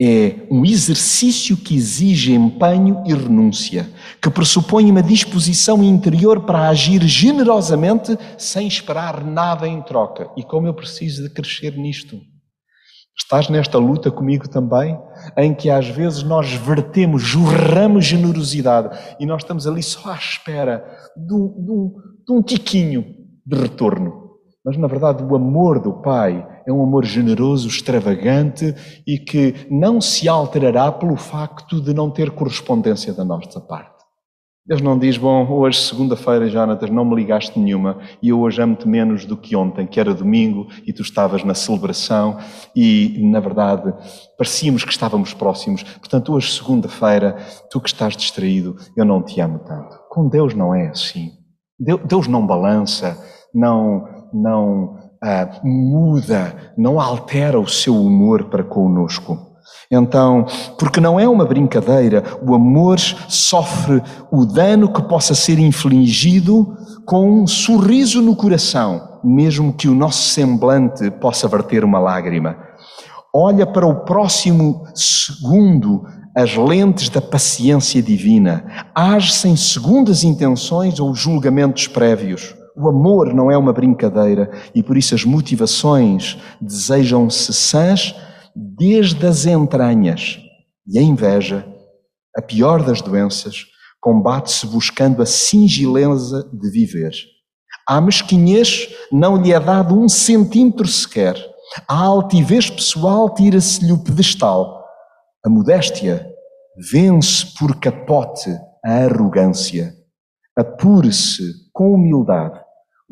é 0.00 0.48
um 0.50 0.64
exercício 0.64 1.56
que 1.56 1.76
exige 1.76 2.32
empenho 2.32 3.04
e 3.06 3.14
renúncia, 3.14 3.88
que 4.20 4.28
pressupõe 4.28 4.90
uma 4.90 5.02
disposição 5.02 5.80
interior 5.80 6.40
para 6.40 6.68
agir 6.68 7.06
generosamente 7.06 8.18
sem 8.36 8.66
esperar 8.66 9.24
nada 9.24 9.68
em 9.68 9.80
troca. 9.80 10.28
E 10.36 10.42
como 10.42 10.66
eu 10.66 10.74
preciso 10.74 11.22
de 11.22 11.30
crescer 11.30 11.76
nisto. 11.76 12.20
Estás 13.16 13.48
nesta 13.48 13.78
luta 13.78 14.10
comigo 14.10 14.48
também, 14.48 14.98
em 15.36 15.54
que 15.54 15.68
às 15.68 15.86
vezes 15.86 16.22
nós 16.22 16.52
vertemos, 16.54 17.22
jorramos 17.22 18.06
generosidade 18.06 18.98
e 19.20 19.26
nós 19.26 19.42
estamos 19.42 19.66
ali 19.66 19.82
só 19.82 20.12
à 20.12 20.16
espera 20.16 20.84
de 21.16 21.34
um, 21.34 21.62
de 21.62 21.70
um, 21.70 21.94
de 22.26 22.32
um 22.32 22.42
tiquinho 22.42 23.04
de 23.46 23.56
retorno. 23.56 24.22
Mas 24.64 24.76
na 24.78 24.86
verdade 24.86 25.22
o 25.22 25.34
amor 25.34 25.80
do 25.80 25.92
Pai 26.00 26.46
é 26.66 26.72
um 26.72 26.82
amor 26.82 27.04
generoso, 27.04 27.68
extravagante 27.68 28.74
e 29.06 29.18
que 29.18 29.66
não 29.70 30.00
se 30.00 30.28
alterará 30.28 30.90
pelo 30.90 31.16
facto 31.16 31.80
de 31.80 31.92
não 31.92 32.10
ter 32.10 32.30
correspondência 32.30 33.12
da 33.12 33.24
nossa 33.24 33.60
parte. 33.60 33.91
Deus 34.64 34.80
não 34.80 34.96
diz, 34.96 35.16
bom, 35.16 35.44
hoje, 35.50 35.80
segunda-feira, 35.80 36.48
Jonatas, 36.48 36.88
não 36.88 37.04
me 37.04 37.16
ligaste 37.16 37.58
nenhuma 37.58 37.98
e 38.22 38.28
eu 38.28 38.40
hoje 38.40 38.62
amo-te 38.62 38.86
menos 38.86 39.26
do 39.26 39.36
que 39.36 39.56
ontem, 39.56 39.88
que 39.88 39.98
era 39.98 40.14
domingo 40.14 40.68
e 40.86 40.92
tu 40.92 41.02
estavas 41.02 41.42
na 41.42 41.52
celebração 41.52 42.38
e, 42.74 43.20
na 43.24 43.40
verdade, 43.40 43.92
parecíamos 44.38 44.84
que 44.84 44.92
estávamos 44.92 45.34
próximos. 45.34 45.82
Portanto, 45.82 46.32
hoje, 46.32 46.52
segunda-feira, 46.52 47.36
tu 47.72 47.80
que 47.80 47.88
estás 47.88 48.16
distraído, 48.16 48.76
eu 48.96 49.04
não 49.04 49.20
te 49.20 49.40
amo 49.40 49.58
tanto. 49.58 49.98
Com 50.08 50.28
Deus 50.28 50.54
não 50.54 50.72
é 50.72 50.90
assim. 50.90 51.32
Deus 52.06 52.28
não 52.28 52.46
balança, 52.46 53.18
não, 53.52 54.04
não 54.32 54.96
ah, 55.20 55.60
muda, 55.64 56.72
não 56.78 57.00
altera 57.00 57.58
o 57.58 57.66
seu 57.66 57.96
humor 57.96 58.44
para 58.44 58.62
conosco. 58.62 59.51
Então, 59.90 60.46
porque 60.78 61.00
não 61.00 61.18
é 61.18 61.28
uma 61.28 61.44
brincadeira, 61.44 62.22
o 62.46 62.54
amor 62.54 62.98
sofre 62.98 64.02
o 64.30 64.44
dano 64.44 64.92
que 64.92 65.02
possa 65.02 65.34
ser 65.34 65.58
infligido 65.58 66.76
com 67.04 67.42
um 67.42 67.46
sorriso 67.46 68.22
no 68.22 68.34
coração, 68.34 69.18
mesmo 69.22 69.72
que 69.72 69.88
o 69.88 69.94
nosso 69.94 70.30
semblante 70.30 71.10
possa 71.10 71.48
verter 71.48 71.84
uma 71.84 71.98
lágrima. 71.98 72.56
Olha 73.34 73.66
para 73.66 73.86
o 73.86 74.04
próximo 74.04 74.84
segundo 74.94 76.04
as 76.34 76.56
lentes 76.56 77.08
da 77.08 77.20
paciência 77.20 78.02
divina, 78.02 78.64
age 78.94 79.32
sem 79.32 79.54
segundas 79.54 80.24
intenções 80.24 80.98
ou 80.98 81.14
julgamentos 81.14 81.86
prévios. 81.86 82.54
O 82.74 82.88
amor 82.88 83.34
não 83.34 83.50
é 83.50 83.56
uma 83.56 83.72
brincadeira 83.72 84.50
e 84.74 84.82
por 84.82 84.96
isso 84.96 85.14
as 85.14 85.24
motivações 85.24 86.38
desejam-se 86.58 87.52
sãs 87.52 88.14
desde 88.54 89.26
as 89.26 89.46
entranhas. 89.46 90.38
E 90.86 90.98
a 90.98 91.02
inveja, 91.02 91.66
a 92.36 92.42
pior 92.42 92.82
das 92.82 93.00
doenças, 93.00 93.66
combate-se 94.00 94.66
buscando 94.66 95.22
a 95.22 95.26
singileza 95.26 96.48
de 96.52 96.70
viver. 96.70 97.12
A 97.86 98.00
mesquinhez 98.00 98.88
não 99.10 99.36
lhe 99.40 99.52
é 99.52 99.60
dado 99.60 99.98
um 99.98 100.08
centímetro 100.08 100.86
sequer. 100.86 101.36
A 101.88 101.96
altivez 101.96 102.68
pessoal 102.68 103.32
tira-se-lhe 103.34 103.92
o 103.92 104.02
pedestal. 104.02 104.84
A 105.44 105.48
modéstia 105.48 106.28
vence 106.90 107.46
por 107.58 107.78
capote 107.80 108.50
a 108.84 109.04
arrogância. 109.04 109.94
Apure-se 110.56 111.52
com 111.72 111.94
humildade 111.94 112.60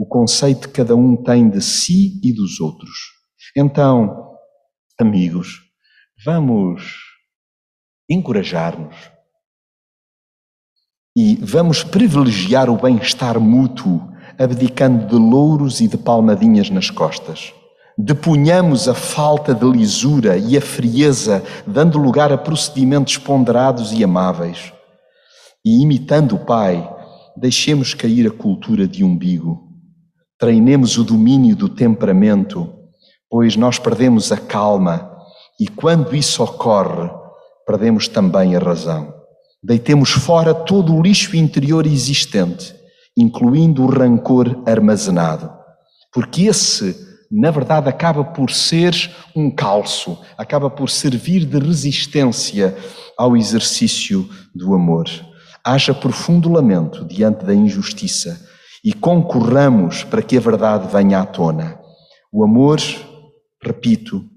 o 0.01 0.07
conceito 0.07 0.69
que 0.69 0.75
cada 0.75 0.97
um 0.97 1.15
tem 1.15 1.51
de 1.51 1.61
si 1.61 2.19
e 2.23 2.33
dos 2.33 2.59
outros. 2.59 2.91
Então, 3.55 4.30
amigos, 5.01 5.61
vamos 6.25 6.83
encorajar-nos 8.09 8.97
e 11.17 11.37
vamos 11.37 11.83
privilegiar 11.83 12.71
o 12.71 12.77
bem-estar 12.77 13.39
mútuo, 13.41 14.13
abdicando 14.39 15.07
de 15.07 15.17
louros 15.17 15.81
e 15.81 15.89
de 15.89 15.99
palmadinhas 15.99 16.71
nas 16.71 16.89
costas. 16.91 17.53
Depunhamos 17.99 18.89
a 18.89 18.95
falta 18.95 19.55
de 19.55 19.69
lisura 19.69 20.39
e 20.39 20.57
a 20.57 20.61
frieza, 20.61 21.43
dando 21.67 21.99
lugar 21.99 22.33
a 22.33 22.39
procedimentos 22.39 23.19
ponderados 23.19 23.93
e 23.93 24.03
amáveis. 24.03 24.73
E 25.65 25.83
imitando 25.83 26.37
o 26.37 26.45
Pai, 26.47 26.89
deixemos 27.37 27.93
cair 27.93 28.27
a 28.27 28.31
cultura 28.31 28.87
de 28.87 29.05
umbigo. 29.05 29.69
Treinemos 30.39 30.97
o 30.97 31.05
domínio 31.05 31.55
do 31.55 31.69
temperamento 31.69 32.80
pois 33.31 33.57
nós 33.57 33.79
perdemos 33.79 34.33
a 34.33 34.37
calma 34.37 35.11
e 35.59 35.69
quando 35.69 36.15
isso 36.17 36.43
ocorre, 36.43 37.09
perdemos 37.67 38.09
também 38.09 38.57
a 38.57 38.59
razão. 38.59 39.15
Deitemos 39.63 40.11
fora 40.11 40.53
todo 40.53 40.95
o 40.95 41.03
lixo 41.03 41.37
interior 41.37 41.87
existente, 41.87 42.75
incluindo 43.17 43.85
o 43.85 43.91
rancor 43.91 44.63
armazenado, 44.67 45.53
porque 46.13 46.47
esse 46.47 47.09
na 47.31 47.53
verdade, 47.53 47.89
acaba 47.89 48.25
por 48.25 48.51
ser 48.51 48.93
um 49.37 49.51
calço, 49.51 50.19
acaba 50.37 50.69
por 50.69 50.91
servir 50.91 51.45
de 51.45 51.61
resistência 51.61 52.77
ao 53.17 53.37
exercício 53.37 54.29
do 54.53 54.75
amor. 54.75 55.07
Haja 55.63 55.95
profundo 55.95 56.51
lamento 56.51 57.05
diante 57.05 57.45
da 57.45 57.55
injustiça 57.55 58.45
e 58.85 58.93
concorramos 58.93 60.03
para 60.03 60.23
que 60.23 60.37
a 60.37 60.41
verdade 60.41 60.89
venha 60.91 61.21
à 61.21 61.25
tona. 61.25 61.79
O 62.33 62.43
amor, 62.43 62.81
repito, 63.63 64.29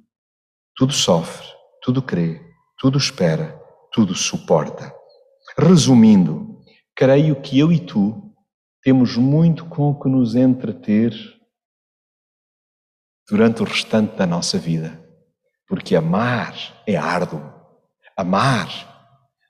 tudo 0.76 0.94
sofre, 0.94 1.48
tudo 1.82 2.02
crê, 2.02 2.42
tudo 2.78 2.98
espera, 2.98 3.60
tudo 3.92 4.16
suporta. 4.16 4.94
Resumindo, 5.58 6.60
creio 6.96 7.40
que 7.42 7.60
eu 7.60 7.72
e 7.72 7.80
tu 7.80 8.34
temos 8.82 9.16
muito 9.16 9.66
com 9.66 9.92
o 9.92 10.00
que 10.00 10.10
nos 10.10 10.36
entreter 10.36 11.14
durante 13.30 13.62
o 13.62 13.66
restante 13.66 14.16
da 14.16 14.26
nossa 14.26 14.58
vida. 14.58 15.02
Porque 15.68 15.96
amar 15.96 16.54
é 16.86 16.96
árduo. 16.96 17.42
Amar, 18.18 18.68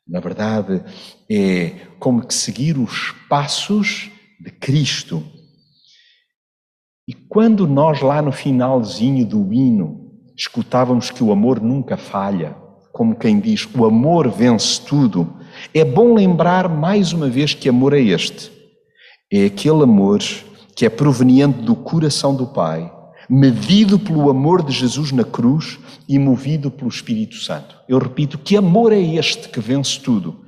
na 0.07 0.19
verdade, 0.19 0.83
é 1.29 1.87
como 1.99 2.25
que 2.25 2.33
seguir 2.33 2.77
os 2.77 3.11
passos 3.27 4.09
de 4.39 4.51
Cristo. 4.51 5.23
E 7.07 7.13
quando 7.13 7.67
nós 7.67 8.01
lá 8.01 8.21
no 8.21 8.31
finalzinho 8.31 9.25
do 9.25 9.51
hino 9.51 10.11
escutávamos 10.37 11.11
que 11.11 11.23
o 11.23 11.31
amor 11.31 11.61
nunca 11.61 11.97
falha, 11.97 12.55
como 12.93 13.15
quem 13.15 13.39
diz, 13.39 13.67
o 13.75 13.85
amor 13.85 14.29
vence 14.29 14.79
tudo, 14.81 15.33
é 15.73 15.83
bom 15.83 16.13
lembrar 16.13 16.69
mais 16.69 17.11
uma 17.11 17.27
vez 17.27 17.53
que 17.53 17.67
amor 17.67 17.93
é 17.93 17.99
este. 17.99 18.51
É 19.31 19.45
aquele 19.45 19.83
amor 19.83 20.19
que 20.75 20.85
é 20.85 20.89
proveniente 20.89 21.61
do 21.61 21.75
coração 21.75 22.35
do 22.35 22.47
Pai, 22.47 22.91
medido 23.29 23.99
pelo 23.99 24.29
amor 24.29 24.63
de 24.63 24.71
Jesus 24.71 25.11
na 25.11 25.23
cruz 25.23 25.79
e 26.07 26.17
movido 26.17 26.71
pelo 26.71 26.89
Espírito 26.89 27.35
Santo. 27.35 27.75
Eu 27.89 27.97
repito, 27.97 28.37
que 28.37 28.55
amor 28.55 28.93
é 28.93 28.99
este 28.99 29.49
que 29.49 29.59
vence 29.59 29.99
tudo? 29.99 30.41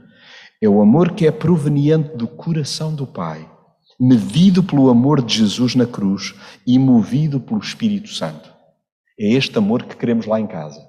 É 0.61 0.69
o 0.69 0.81
amor 0.81 1.11
que 1.11 1.27
é 1.27 1.31
proveniente 1.31 2.15
do 2.15 2.27
coração 2.27 2.93
do 2.93 3.05
Pai, 3.05 3.45
medido 3.99 4.63
pelo 4.63 4.89
amor 4.89 5.21
de 5.21 5.37
Jesus 5.37 5.75
na 5.75 5.85
cruz 5.85 6.33
e 6.67 6.77
movido 6.77 7.39
pelo 7.39 7.59
Espírito 7.59 8.09
Santo. 8.09 8.53
É 9.19 9.33
este 9.33 9.57
amor 9.57 9.83
que 9.83 9.95
queremos 9.95 10.25
lá 10.25 10.39
em 10.39 10.47
casa. 10.47 10.79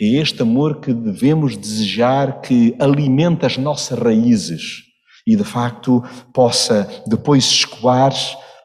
É 0.00 0.06
este 0.16 0.42
amor 0.42 0.80
que 0.80 0.92
devemos 0.92 1.56
desejar 1.56 2.40
que 2.40 2.74
alimente 2.80 3.46
as 3.46 3.56
nossas 3.56 3.96
raízes 3.96 4.82
e, 5.24 5.36
de 5.36 5.44
facto, 5.44 6.02
possa 6.34 6.88
depois 7.06 7.44
escoar 7.44 8.12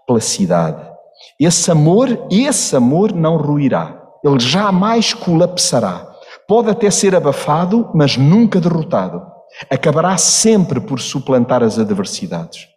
pela 0.07 0.19
cidade. 0.19 0.83
Esse 1.39 1.69
amor, 1.69 2.27
esse 2.31 2.75
amor 2.75 3.13
não 3.13 3.37
ruirá. 3.37 4.01
Ele 4.23 4.39
jamais 4.39 5.13
colapsará. 5.13 6.09
Pode 6.47 6.69
até 6.69 6.89
ser 6.89 7.15
abafado, 7.15 7.91
mas 7.93 8.17
nunca 8.17 8.59
derrotado. 8.59 9.21
Acabará 9.69 10.17
sempre 10.17 10.79
por 10.79 10.99
suplantar 10.99 11.61
as 11.61 11.77
adversidades. 11.77 12.72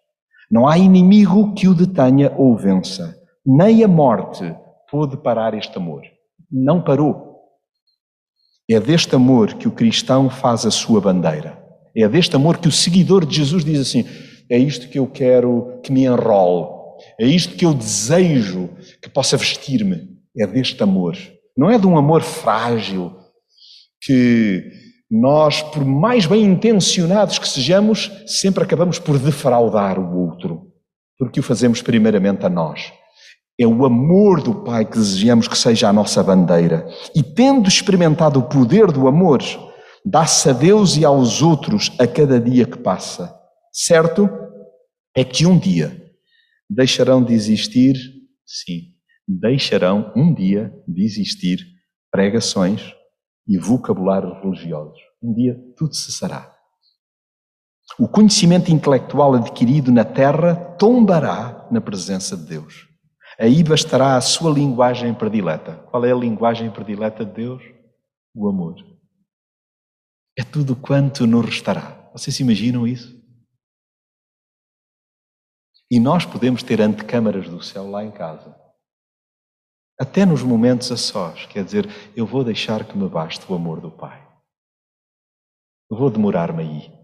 Não 0.51 0.67
há 0.67 0.79
inimigo 0.79 1.55
que 1.55 1.69
o 1.69 1.75
detenha 1.75 2.33
ou 2.37 2.57
vença. 2.57 3.17
Nem 3.45 3.83
a 3.83 3.89
morte 3.89 4.55
pôde 4.91 5.17
parar 5.17 5.55
este 5.55 5.77
amor. 5.77 6.03
Não 6.51 6.83
parou. 6.83 7.41
É 8.69 8.81
deste 8.81 9.15
amor 9.15 9.55
que 9.55 9.69
o 9.69 9.73
cristão 9.73 10.29
faz 10.29 10.67
a 10.67 10.71
sua 10.71 11.01
bandeira. 11.01 11.63
É 11.97 12.09
deste 12.09 12.37
amor 12.37 12.59
que 12.59 12.69
o 12.69 12.73
seguidor 12.73 13.25
de 13.25 13.37
Jesus 13.37 13.65
diz 13.65 13.81
assim: 13.81 14.05
é 14.51 14.59
isto 14.59 14.89
que 14.89 14.99
eu 14.99 15.07
quero 15.07 15.81
que 15.83 15.93
me 15.93 16.05
enrole 16.05 16.77
é 17.19 17.27
isto 17.27 17.57
que 17.57 17.65
eu 17.65 17.75
desejo 17.75 18.71
que 19.03 19.09
possa 19.09 19.37
vestir-me. 19.37 20.17
É 20.39 20.47
deste 20.47 20.83
amor. 20.83 21.17
Não 21.57 21.71
é 21.71 21.79
de 21.79 21.87
um 21.87 21.97
amor 21.97 22.23
frágil 22.23 23.17
que 24.01 24.71
nós, 25.11 25.63
por 25.63 25.85
mais 25.85 26.27
bem 26.27 26.43
intencionados 26.43 27.39
que 27.39 27.49
sejamos, 27.49 28.11
sempre 28.27 28.65
acabamos 28.65 28.99
por 28.99 29.19
defraudar 29.19 29.99
o 29.99 30.19
outro, 30.19 30.73
porque 31.19 31.41
o 31.41 31.43
fazemos 31.43 31.81
primeiramente 31.81 32.45
a 32.45 32.49
nós. 32.49 32.93
É 33.59 33.67
o 33.67 33.87
amor 33.87 34.43
do 34.43 34.65
Pai 34.65 34.85
que 34.85 34.99
desejamos 34.99 35.49
que 35.49 35.57
seja 35.57 35.89
a 35.89 35.93
nossa 35.93 36.23
bandeira. 36.23 36.87
E 37.15 37.23
tendo 37.23 37.69
experimentado 37.69 38.39
o 38.39 38.49
poder 38.49 38.93
do 38.93 39.09
amor, 39.09 39.43
dá-se 40.05 40.51
a 40.51 40.53
Deus 40.53 40.97
e 40.97 41.05
aos 41.05 41.41
outros 41.41 41.93
a 41.99 42.07
cada 42.07 42.39
dia 42.39 42.67
que 42.67 42.77
passa. 42.77 43.35
Certo 43.73 44.29
é 45.15 45.25
que 45.25 45.47
um 45.47 45.59
dia 45.59 46.07
Deixarão 46.69 47.23
de 47.23 47.33
existir? 47.33 47.95
Sim, 48.45 48.93
deixarão 49.27 50.13
um 50.17 50.35
dia 50.35 50.73
de 50.87 51.05
existir 51.05 51.65
pregações 52.11 52.93
e 53.47 53.59
vocabulários 53.59 54.37
religiosos. 54.43 54.99
Um 55.23 55.33
dia 55.33 55.57
tudo 55.77 55.95
cessará. 55.95 56.55
O 57.99 58.09
conhecimento 58.09 58.71
intelectual 58.71 59.35
adquirido 59.35 59.93
na 59.93 60.05
terra 60.05 60.55
tombará 60.77 61.67
na 61.71 61.81
presença 61.81 62.37
de 62.37 62.45
Deus. 62.45 62.89
Aí 63.39 63.63
bastará 63.63 64.17
a 64.17 64.21
sua 64.21 64.51
linguagem 64.51 65.15
predileta. 65.15 65.77
Qual 65.91 66.05
é 66.05 66.13
a 66.13 66.17
linguagem 66.17 66.71
predileta 66.71 67.25
de 67.25 67.33
Deus? 67.33 67.63
O 68.35 68.49
amor. 68.49 68.75
É 70.39 70.43
tudo 70.43 70.75
quanto 70.75 71.27
nos 71.27 71.45
restará. 71.45 72.11
Vocês 72.13 72.39
imaginam 72.41 72.87
isso? 72.87 73.15
E 75.91 76.01
nós 76.01 76.27
podemos 76.27 76.63
ter 76.63 76.81
antecâmaras 76.81 77.49
do 77.49 77.63
céu 77.63 77.89
lá 77.89 78.05
em 78.05 78.11
casa. 78.11 78.55
Até 79.99 80.27
nos 80.27 80.43
momentos 80.43 80.93
a 80.93 80.97
sós, 80.97 81.47
quer 81.47 81.65
dizer, 81.65 81.89
eu 82.15 82.27
vou 82.27 82.45
deixar 82.45 82.85
que 82.85 82.97
me 82.97 83.09
baste 83.09 83.45
o 83.51 83.55
amor 83.55 83.81
do 83.81 83.91
Pai. 83.91 84.27
Eu 85.91 85.97
vou 85.97 86.11
demorar-me 86.11 86.63
aí. 86.63 86.97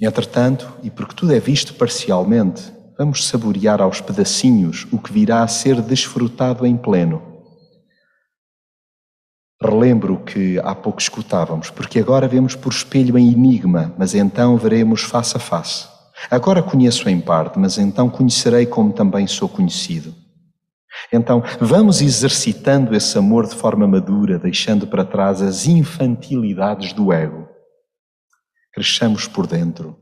Entretanto, 0.00 0.76
e 0.82 0.90
porque 0.90 1.14
tudo 1.14 1.32
é 1.32 1.38
visto 1.38 1.74
parcialmente, 1.74 2.72
vamos 2.98 3.26
saborear 3.28 3.80
aos 3.80 4.00
pedacinhos 4.00 4.86
o 4.92 4.98
que 4.98 5.12
virá 5.12 5.42
a 5.42 5.48
ser 5.48 5.80
desfrutado 5.80 6.66
em 6.66 6.76
pleno 6.76 7.34
relembro 9.64 10.18
que 10.18 10.58
há 10.58 10.74
pouco 10.74 11.00
escutávamos, 11.00 11.70
porque 11.70 11.98
agora 11.98 12.28
vemos 12.28 12.54
por 12.54 12.70
espelho 12.70 13.16
em 13.16 13.32
enigma, 13.32 13.94
mas 13.98 14.14
então 14.14 14.56
veremos 14.56 15.02
face 15.02 15.36
a 15.36 15.40
face. 15.40 15.93
Agora 16.30 16.62
conheço 16.62 17.08
em 17.08 17.20
parte, 17.20 17.58
mas 17.58 17.78
então 17.78 18.08
conhecerei 18.08 18.66
como 18.66 18.92
também 18.92 19.26
sou 19.26 19.48
conhecido. 19.48 20.14
Então, 21.12 21.42
vamos 21.60 22.00
exercitando 22.00 22.94
esse 22.94 23.18
amor 23.18 23.46
de 23.46 23.54
forma 23.54 23.86
madura, 23.86 24.38
deixando 24.38 24.86
para 24.86 25.04
trás 25.04 25.42
as 25.42 25.66
infantilidades 25.66 26.92
do 26.92 27.12
ego. 27.12 27.48
Cresçamos 28.72 29.26
por 29.28 29.46
dentro. 29.46 29.98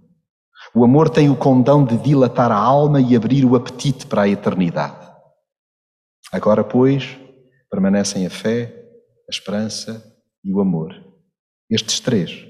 O 0.74 0.85
amor 0.85 1.11
tem 1.11 1.28
o 1.28 1.37
condão 1.37 1.85
de 1.85 1.96
dilatar 1.98 2.50
a 2.50 2.56
alma 2.56 3.00
e 3.00 3.16
abrir 3.16 3.44
o 3.44 3.56
apetite 3.56 4.06
para 4.06 4.22
a 4.22 4.28
eternidade. 4.28 5.11
Agora, 6.32 6.64
pois, 6.64 7.18
permanecem 7.70 8.26
a 8.26 8.30
fé, 8.30 8.74
a 9.28 9.30
esperança 9.30 10.02
e 10.44 10.52
o 10.52 10.61
amor. 10.61 10.94
Estes 11.68 12.00
três. 12.00 12.46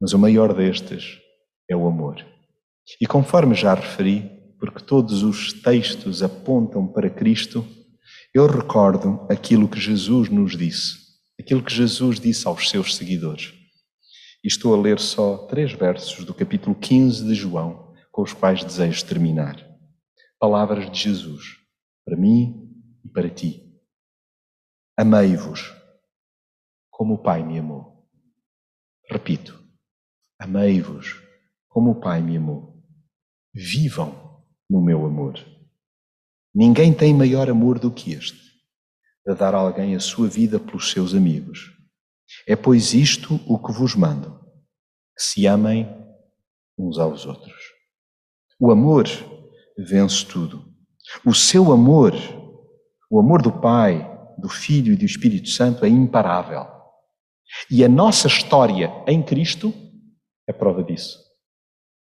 Mas 0.00 0.12
o 0.12 0.18
maior 0.18 0.54
destes 0.54 1.18
é 1.70 1.76
o 1.76 1.86
amor. 1.86 2.24
E 3.00 3.06
conforme 3.06 3.54
já 3.54 3.74
referi, 3.74 4.30
porque 4.58 4.82
todos 4.82 5.22
os 5.22 5.52
textos 5.52 6.22
apontam 6.22 6.86
para 6.86 7.10
Cristo, 7.10 7.66
eu 8.32 8.46
recordo 8.46 9.26
aquilo 9.30 9.68
que 9.68 9.80
Jesus 9.80 10.28
nos 10.28 10.56
disse, 10.56 10.96
aquilo 11.38 11.62
que 11.62 11.72
Jesus 11.72 12.20
disse 12.20 12.46
aos 12.46 12.68
seus 12.68 12.94
seguidores. 12.94 13.54
E 14.44 14.48
estou 14.48 14.74
a 14.74 14.80
ler 14.80 15.00
só 15.00 15.46
três 15.46 15.72
versos 15.72 16.24
do 16.24 16.32
capítulo 16.32 16.74
15 16.74 17.26
de 17.26 17.34
João, 17.34 17.94
com 18.12 18.22
os 18.22 18.32
quais 18.32 18.62
desejo 18.62 19.04
terminar. 19.04 19.56
Palavras 20.38 20.90
de 20.90 20.98
Jesus, 20.98 21.56
para 22.04 22.16
mim 22.16 22.70
e 23.04 23.08
para 23.08 23.28
ti. 23.28 23.62
Amei-vos 24.96 25.74
como 26.90 27.14
o 27.14 27.18
Pai 27.18 27.42
me 27.42 27.58
amou. 27.58 28.06
Repito, 29.10 29.62
amei-vos 30.38 31.20
como 31.68 31.90
o 31.90 32.00
Pai 32.00 32.22
me 32.22 32.36
amou. 32.36 32.75
Vivam 33.58 34.44
no 34.68 34.82
meu 34.82 35.06
amor. 35.06 35.42
Ninguém 36.54 36.92
tem 36.92 37.14
maior 37.14 37.48
amor 37.48 37.78
do 37.78 37.90
que 37.90 38.12
este, 38.12 38.38
de 39.26 39.34
dar 39.34 39.54
a 39.54 39.58
alguém 39.58 39.96
a 39.96 40.00
sua 40.00 40.28
vida 40.28 40.60
pelos 40.60 40.90
seus 40.90 41.14
amigos. 41.14 41.72
É, 42.46 42.54
pois, 42.54 42.92
isto 42.92 43.40
o 43.46 43.58
que 43.58 43.72
vos 43.72 43.94
mando: 43.94 44.38
que 45.16 45.22
se 45.22 45.46
amem 45.46 45.88
uns 46.78 46.98
aos 46.98 47.24
outros. 47.24 47.56
O 48.60 48.70
amor 48.70 49.06
vence 49.78 50.26
tudo. 50.26 50.70
O 51.24 51.32
seu 51.32 51.72
amor, 51.72 52.12
o 53.10 53.18
amor 53.18 53.40
do 53.40 53.50
Pai, 53.50 54.06
do 54.36 54.50
Filho 54.50 54.92
e 54.92 54.96
do 54.96 55.06
Espírito 55.06 55.48
Santo 55.48 55.82
é 55.86 55.88
imparável. 55.88 56.66
E 57.70 57.82
a 57.82 57.88
nossa 57.88 58.28
história 58.28 58.92
em 59.06 59.22
Cristo 59.22 59.72
é 60.46 60.52
prova 60.52 60.84
disso. 60.84 61.18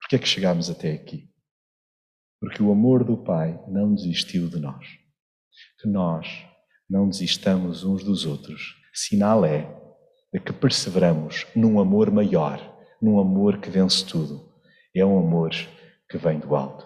Por 0.01 0.09
que 0.09 0.17
é 0.17 0.19
que 0.19 0.27
chegámos 0.27 0.71
até 0.71 0.93
aqui? 0.93 1.32
Porque 2.43 2.61
o 2.61 2.73
amor 2.73 3.05
do 3.05 3.17
Pai 3.17 3.57
não 3.69 3.95
desistiu 3.95 4.49
de 4.49 4.59
nós. 4.59 4.85
Que 5.81 5.89
nós 5.89 6.27
não 6.91 7.09
desistamos 7.09 7.85
uns 7.85 8.03
dos 8.03 8.27
outros. 8.27 8.75
Sinal 8.93 9.45
é 9.45 9.73
de 10.35 10.41
que 10.41 10.53
perseveramos 10.53 11.47
num 11.55 11.79
amor 11.79 12.11
maior, 12.11 12.59
num 13.01 13.21
amor 13.21 13.59
que 13.59 13.71
vence 13.71 14.05
tudo. 14.05 14.53
É 14.93 15.07
um 15.07 15.21
amor 15.21 15.53
que 16.11 16.19
vem 16.19 16.41
do 16.41 16.57
alto. 16.57 16.85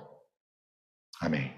Amém. 1.22 1.55